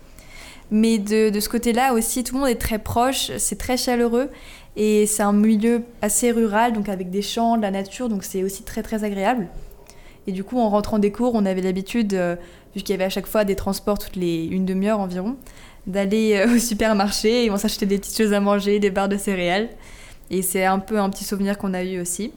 Mais 0.70 0.98
de, 0.98 1.28
de 1.28 1.40
ce 1.40 1.48
côté-là 1.48 1.92
aussi, 1.92 2.24
tout 2.24 2.34
le 2.34 2.40
monde 2.40 2.48
est 2.48 2.60
très 2.60 2.78
proche, 2.78 3.30
c'est 3.36 3.58
très 3.58 3.76
chaleureux 3.76 4.30
et 4.76 5.06
c'est 5.06 5.22
un 5.22 5.32
milieu 5.32 5.82
assez 6.00 6.30
rural, 6.30 6.72
donc 6.72 6.88
avec 6.88 7.10
des 7.10 7.22
champs, 7.22 7.56
de 7.56 7.62
la 7.62 7.70
nature, 7.70 8.08
donc 8.08 8.24
c'est 8.24 8.42
aussi 8.42 8.62
très 8.62 8.82
très 8.82 9.04
agréable. 9.04 9.48
Et 10.26 10.32
du 10.32 10.42
coup, 10.42 10.58
en 10.58 10.70
rentrant 10.70 10.98
des 10.98 11.12
cours, 11.12 11.34
on 11.34 11.44
avait 11.44 11.60
l'habitude, 11.60 12.14
euh, 12.14 12.36
vu 12.74 12.80
qu'il 12.80 12.90
y 12.90 12.94
avait 12.94 13.04
à 13.04 13.10
chaque 13.10 13.26
fois 13.26 13.44
des 13.44 13.56
transports 13.56 13.98
toutes 13.98 14.16
les 14.16 14.44
une 14.46 14.64
demi-heure 14.64 15.00
environ, 15.00 15.36
d'aller 15.86 16.34
euh, 16.34 16.56
au 16.56 16.58
supermarché 16.58 17.44
et 17.44 17.50
on 17.50 17.58
s'achetait 17.58 17.86
des 17.86 17.98
petites 17.98 18.16
choses 18.16 18.32
à 18.32 18.40
manger, 18.40 18.78
des 18.78 18.90
barres 18.90 19.10
de 19.10 19.18
céréales. 19.18 19.68
Et 20.30 20.40
c'est 20.40 20.64
un 20.64 20.78
peu 20.78 20.98
un 20.98 21.10
petit 21.10 21.24
souvenir 21.24 21.58
qu'on 21.58 21.74
a 21.74 21.84
eu 21.84 22.00
aussi. 22.00 22.32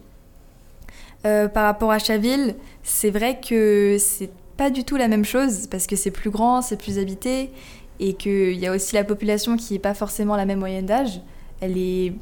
Euh, 1.26 1.48
par 1.48 1.64
rapport 1.66 1.92
à 1.92 2.00
Chaville, 2.00 2.56
c'est 2.84 3.10
vrai 3.10 3.40
que 3.40 3.98
c'est 4.00 4.30
pas 4.56 4.70
du 4.70 4.84
tout 4.84 4.98
la 4.98 5.08
même 5.08 5.26
chose 5.26 5.68
parce 5.68 5.88
que 5.88 5.96
c'est 5.96 6.12
plus 6.12 6.30
grand, 6.30 6.62
c'est 6.62 6.78
plus 6.78 7.00
habité 7.00 7.52
et 8.00 8.14
qu'il 8.14 8.54
y 8.54 8.68
a 8.68 8.72
aussi 8.72 8.96
la 8.96 9.04
population 9.04 9.58
qui 9.58 9.74
n'est 9.74 9.80
pas 9.80 9.94
forcément 9.94 10.36
la 10.36 10.46
même 10.46 10.60
moyenne 10.60 10.86
d'âge. 10.86 11.22
Elle 11.60 11.78
est 11.78 12.14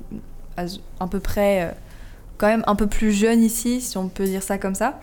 à 0.58 1.08
peu 1.08 1.20
près 1.20 1.64
euh, 1.64 1.72
quand 2.38 2.48
même 2.48 2.64
un 2.68 2.76
peu 2.76 2.88
plus 2.88 3.12
jeune 3.12 3.44
ici, 3.44 3.82
si 3.82 3.98
on 3.98 4.08
peut 4.08 4.26
dire 4.26 4.44
ça 4.44 4.58
comme 4.58 4.76
ça. 4.76 5.00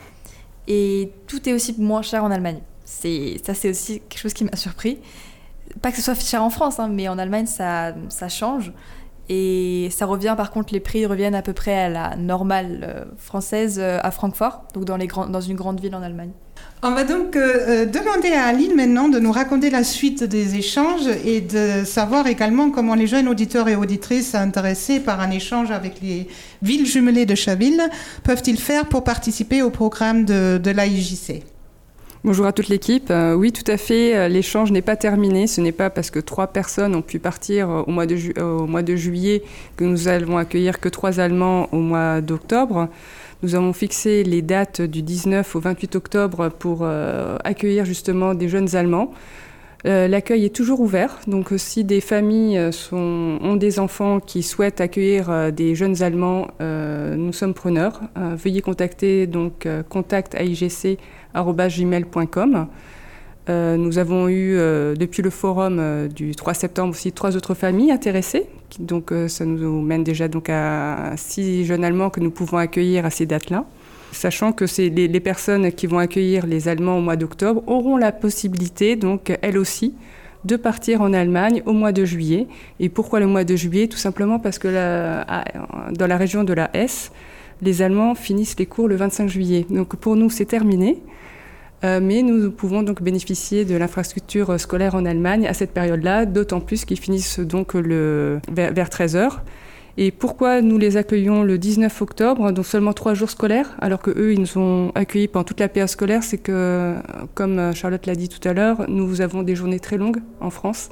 Et 0.68 1.12
tout 1.26 1.48
est 1.48 1.52
aussi 1.52 1.74
moins 1.78 2.02
cher 2.02 2.24
en 2.24 2.30
Allemagne. 2.30 2.60
Ça, 2.84 3.54
c'est 3.54 3.70
aussi 3.70 4.00
quelque 4.08 4.20
chose 4.20 4.34
qui 4.34 4.44
m'a 4.44 4.56
surpris. 4.56 4.98
Pas 5.80 5.90
que 5.90 5.96
ce 5.96 6.02
soit 6.02 6.14
cher 6.14 6.42
en 6.42 6.50
France, 6.50 6.78
hein, 6.78 6.88
mais 6.88 7.08
en 7.08 7.18
Allemagne, 7.18 7.46
ça 7.46 7.94
change. 8.28 8.72
Et 9.28 9.88
ça 9.90 10.06
revient, 10.06 10.34
par 10.36 10.50
contre, 10.50 10.72
les 10.72 10.80
prix 10.80 11.06
reviennent 11.06 11.34
à 11.34 11.42
peu 11.42 11.52
près 11.52 11.74
à 11.74 11.88
la 11.88 12.16
normale 12.16 12.80
euh, 12.82 13.04
française 13.16 13.78
euh, 13.80 13.98
à 14.02 14.10
Francfort, 14.10 14.64
donc 14.74 14.84
dans, 14.84 14.96
les 14.96 15.06
dans 15.06 15.40
une 15.40 15.56
grande 15.56 15.80
ville 15.80 15.94
en 15.94 16.02
Allemagne. 16.02 16.32
On 16.82 16.90
va 16.90 17.04
donc 17.04 17.36
euh, 17.36 17.86
demander 17.86 18.32
à 18.32 18.44
Aline 18.46 18.74
maintenant 18.74 19.08
de 19.08 19.20
nous 19.20 19.30
raconter 19.30 19.70
la 19.70 19.84
suite 19.84 20.24
des 20.24 20.56
échanges 20.56 21.06
et 21.24 21.40
de 21.40 21.84
savoir 21.84 22.26
également 22.26 22.70
comment 22.70 22.94
les 22.94 23.06
jeunes 23.06 23.28
auditeurs 23.28 23.68
et 23.68 23.76
auditrices 23.76 24.34
intéressés 24.34 24.98
par 24.98 25.20
un 25.20 25.30
échange 25.30 25.70
avec 25.70 26.00
les 26.02 26.28
villes 26.60 26.86
jumelées 26.86 27.26
de 27.26 27.36
Chaville 27.36 27.82
peuvent-ils 28.24 28.58
faire 28.58 28.86
pour 28.86 29.04
participer 29.04 29.62
au 29.62 29.70
programme 29.70 30.24
de 30.24 30.70
l'AIJC. 30.70 31.51
Bonjour 32.24 32.46
à 32.46 32.52
toute 32.52 32.68
l'équipe. 32.68 33.10
Euh, 33.10 33.34
oui, 33.34 33.50
tout 33.50 33.68
à 33.68 33.76
fait. 33.76 34.16
euh, 34.16 34.28
L'échange 34.28 34.70
n'est 34.70 34.80
pas 34.80 34.94
terminé. 34.94 35.48
Ce 35.48 35.60
n'est 35.60 35.72
pas 35.72 35.90
parce 35.90 36.12
que 36.12 36.20
trois 36.20 36.46
personnes 36.46 36.94
ont 36.94 37.02
pu 37.02 37.18
partir 37.18 37.68
euh, 37.68 37.82
au 37.82 37.90
mois 37.90 38.06
de, 38.82 38.94
juillet 38.94 39.42
que 39.76 39.82
nous 39.82 40.06
allons 40.06 40.38
accueillir 40.38 40.78
que 40.78 40.88
trois 40.88 41.18
Allemands 41.18 41.68
au 41.72 41.78
mois 41.78 42.20
d'octobre. 42.20 42.88
Nous 43.42 43.56
avons 43.56 43.72
fixé 43.72 44.22
les 44.22 44.40
dates 44.40 44.82
du 44.82 45.02
19 45.02 45.56
au 45.56 45.58
28 45.58 45.96
octobre 45.96 46.48
pour 46.48 46.86
accueillir 47.42 47.84
justement 47.84 48.34
des 48.34 48.48
jeunes 48.48 48.76
Allemands. 48.76 49.12
Euh, 49.84 50.06
L'accueil 50.06 50.44
est 50.44 50.54
toujours 50.54 50.78
ouvert, 50.80 51.18
donc 51.26 51.52
euh, 51.52 51.58
si 51.58 51.82
des 51.82 52.00
familles 52.00 52.56
euh, 52.56 52.70
ont 52.92 53.56
des 53.56 53.80
enfants 53.80 54.20
qui 54.20 54.44
souhaitent 54.44 54.80
accueillir 54.80 55.50
des 55.52 55.74
jeunes 55.74 56.00
Allemands, 56.02 56.46
nous 56.60 57.32
sommes 57.32 57.54
preneurs. 57.54 58.00
Veuillez 58.16 58.62
contacter 58.62 59.26
donc 59.26 59.66
contact@igc@gmail.com. 59.88 62.68
Euh, 63.48 63.76
nous 63.76 63.98
avons 63.98 64.28
eu 64.28 64.54
depuis 64.96 65.22
le 65.22 65.30
forum 65.30 66.08
du 66.08 66.36
3 66.36 66.54
septembre 66.54 66.92
aussi 66.92 67.10
trois 67.12 67.36
autres 67.36 67.54
familles 67.54 67.90
intéressées. 67.90 68.46
Donc 68.78 69.12
ça 69.26 69.44
nous 69.44 69.82
mène 69.82 70.04
déjà 70.04 70.28
donc 70.28 70.48
à 70.48 71.14
six 71.16 71.64
jeunes 71.64 71.82
Allemands 71.84 72.10
que 72.10 72.20
nous 72.20 72.30
pouvons 72.30 72.58
accueillir 72.58 73.04
à 73.04 73.10
ces 73.10 73.26
dates-là. 73.26 73.64
Sachant 74.12 74.52
que 74.52 74.66
c'est 74.66 74.90
les, 74.90 75.20
personnes 75.20 75.72
qui 75.72 75.86
vont 75.86 75.98
accueillir 75.98 76.46
les 76.46 76.68
Allemands 76.68 76.98
au 76.98 77.00
mois 77.00 77.16
d'octobre 77.16 77.62
auront 77.66 77.96
la 77.96 78.12
possibilité, 78.12 78.94
donc 78.94 79.36
elles 79.40 79.56
aussi, 79.56 79.94
de 80.44 80.56
partir 80.56 81.00
en 81.00 81.14
Allemagne 81.14 81.62
au 81.64 81.72
mois 81.72 81.92
de 81.92 82.04
juillet. 82.04 82.46
Et 82.78 82.90
pourquoi 82.90 83.20
le 83.20 83.26
mois 83.26 83.44
de 83.44 83.56
juillet? 83.56 83.88
Tout 83.88 83.96
simplement 83.96 84.38
parce 84.38 84.58
que 84.58 84.68
dans 84.68 86.06
la 86.06 86.16
région 86.18 86.44
de 86.44 86.52
la 86.52 86.70
Hesse, 86.74 87.10
les 87.62 87.80
Allemands 87.80 88.14
finissent 88.14 88.58
les 88.58 88.66
cours 88.66 88.86
le 88.86 88.96
25 88.96 89.28
juillet. 89.28 89.64
Donc 89.70 89.96
pour 89.96 90.14
nous, 90.14 90.28
c'est 90.28 90.44
terminé. 90.44 91.02
Euh, 91.84 91.98
mais 92.00 92.22
nous 92.22 92.50
pouvons 92.52 92.82
donc 92.82 93.02
bénéficier 93.02 93.64
de 93.64 93.74
l'infrastructure 93.76 94.60
scolaire 94.60 94.94
en 94.94 95.04
Allemagne 95.04 95.46
à 95.48 95.54
cette 95.54 95.72
période-là, 95.72 96.26
d'autant 96.26 96.60
plus 96.60 96.84
qu'ils 96.84 97.00
finissent 97.00 97.40
donc 97.40 97.74
le, 97.74 98.40
vers, 98.52 98.72
vers 98.72 98.90
13 98.90 99.16
heures. 99.16 99.42
Et 99.98 100.10
pourquoi 100.10 100.62
nous 100.62 100.78
les 100.78 100.96
accueillons 100.96 101.42
le 101.42 101.58
19 101.58 102.00
octobre, 102.00 102.50
donc 102.52 102.64
seulement 102.64 102.94
trois 102.94 103.12
jours 103.12 103.28
scolaires, 103.28 103.76
alors 103.78 104.00
que 104.00 104.10
eux 104.10 104.32
ils 104.32 104.40
nous 104.40 104.58
ont 104.58 104.90
accueillis 104.94 105.28
pendant 105.28 105.44
toute 105.44 105.60
la 105.60 105.68
période 105.68 105.90
scolaire, 105.90 106.22
c'est 106.22 106.38
que, 106.38 106.94
comme 107.34 107.58
euh, 107.58 107.72
Charlotte 107.74 108.06
l'a 108.06 108.14
dit 108.14 108.30
tout 108.30 108.46
à 108.48 108.54
l'heure, 108.54 108.86
nous 108.88 109.20
avons 109.20 109.42
des 109.42 109.54
journées 109.54 109.80
très 109.80 109.98
longues 109.98 110.20
en 110.40 110.48
France. 110.48 110.88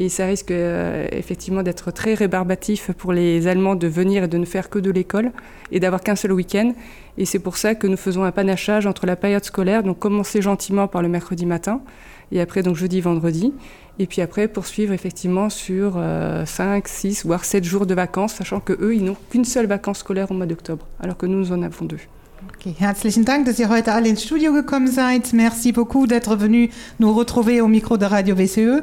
Et 0.00 0.08
ça 0.08 0.26
risque 0.26 0.52
euh, 0.52 1.08
effectivement 1.10 1.64
d'être 1.64 1.90
très 1.90 2.14
rébarbatif 2.14 2.92
pour 2.92 3.12
les 3.12 3.48
Allemands 3.48 3.74
de 3.74 3.88
venir 3.88 4.24
et 4.24 4.28
de 4.28 4.38
ne 4.38 4.44
faire 4.44 4.70
que 4.70 4.78
de 4.78 4.92
l'école 4.92 5.32
et 5.72 5.80
d'avoir 5.80 6.00
qu'un 6.00 6.14
seul 6.14 6.32
week-end. 6.32 6.72
Et 7.18 7.24
c'est 7.24 7.40
pour 7.40 7.56
ça 7.56 7.74
que 7.74 7.88
nous 7.88 7.96
faisons 7.96 8.22
un 8.22 8.30
panachage 8.30 8.86
entre 8.86 9.06
la 9.06 9.16
période 9.16 9.44
scolaire, 9.44 9.82
donc 9.82 9.98
commencer 9.98 10.40
gentiment 10.40 10.86
par 10.86 11.02
le 11.02 11.08
mercredi 11.08 11.46
matin, 11.46 11.80
et 12.30 12.40
après 12.40 12.62
donc 12.62 12.76
jeudi, 12.76 13.00
vendredi, 13.00 13.52
et 13.98 14.06
puis 14.06 14.22
après 14.22 14.48
poursuivre 14.48 14.92
effectivement 14.92 15.50
sur 15.50 15.94
euh, 15.96 16.44
5, 16.46 16.86
6, 16.86 17.26
voire 17.26 17.44
7 17.44 17.64
jours 17.64 17.86
de 17.86 17.94
vacances, 17.94 18.34
sachant 18.34 18.60
que 18.60 18.72
eux 18.80 18.94
ils 18.94 19.04
n'ont 19.04 19.16
qu'une 19.30 19.44
seule 19.44 19.66
vacance 19.66 19.98
scolaire 19.98 20.30
au 20.30 20.34
mois 20.34 20.46
d'octobre, 20.46 20.86
alors 21.00 21.16
que 21.16 21.26
nous, 21.26 21.38
nous 21.38 21.52
en 21.52 21.62
avons 21.62 21.84
deux. 21.84 22.00
Okay. 22.60 22.74
Herzlichen 22.80 23.24
Dank, 23.24 23.46
dass 23.46 23.58
ihr 23.60 23.68
heute 23.68 23.92
alle 23.92 24.08
ins 24.08 24.20
Studio 24.20 24.52
gekommen 24.52 24.88
seid. 24.88 25.32
Merci 25.32 25.70
beaucoup 25.70 26.08
d'être 26.08 26.34
venus 26.34 26.70
nous 26.98 27.12
retrouver 27.14 27.60
au 27.60 27.68
micro 27.68 27.96
de 27.98 28.04
Radio 28.04 28.34
VCE. 28.34 28.82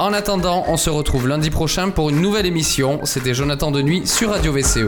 En 0.00 0.12
attendant, 0.12 0.64
on 0.68 0.76
se 0.76 0.90
retrouve 0.90 1.26
lundi 1.26 1.50
prochain 1.50 1.90
pour 1.90 2.10
une 2.10 2.20
nouvelle 2.20 2.46
émission. 2.46 3.00
C'était 3.02 3.34
Jonathan 3.34 3.72
de 3.72 3.82
Nuit 3.82 4.06
sur 4.06 4.30
Radio 4.30 4.52
VCE. 4.52 4.86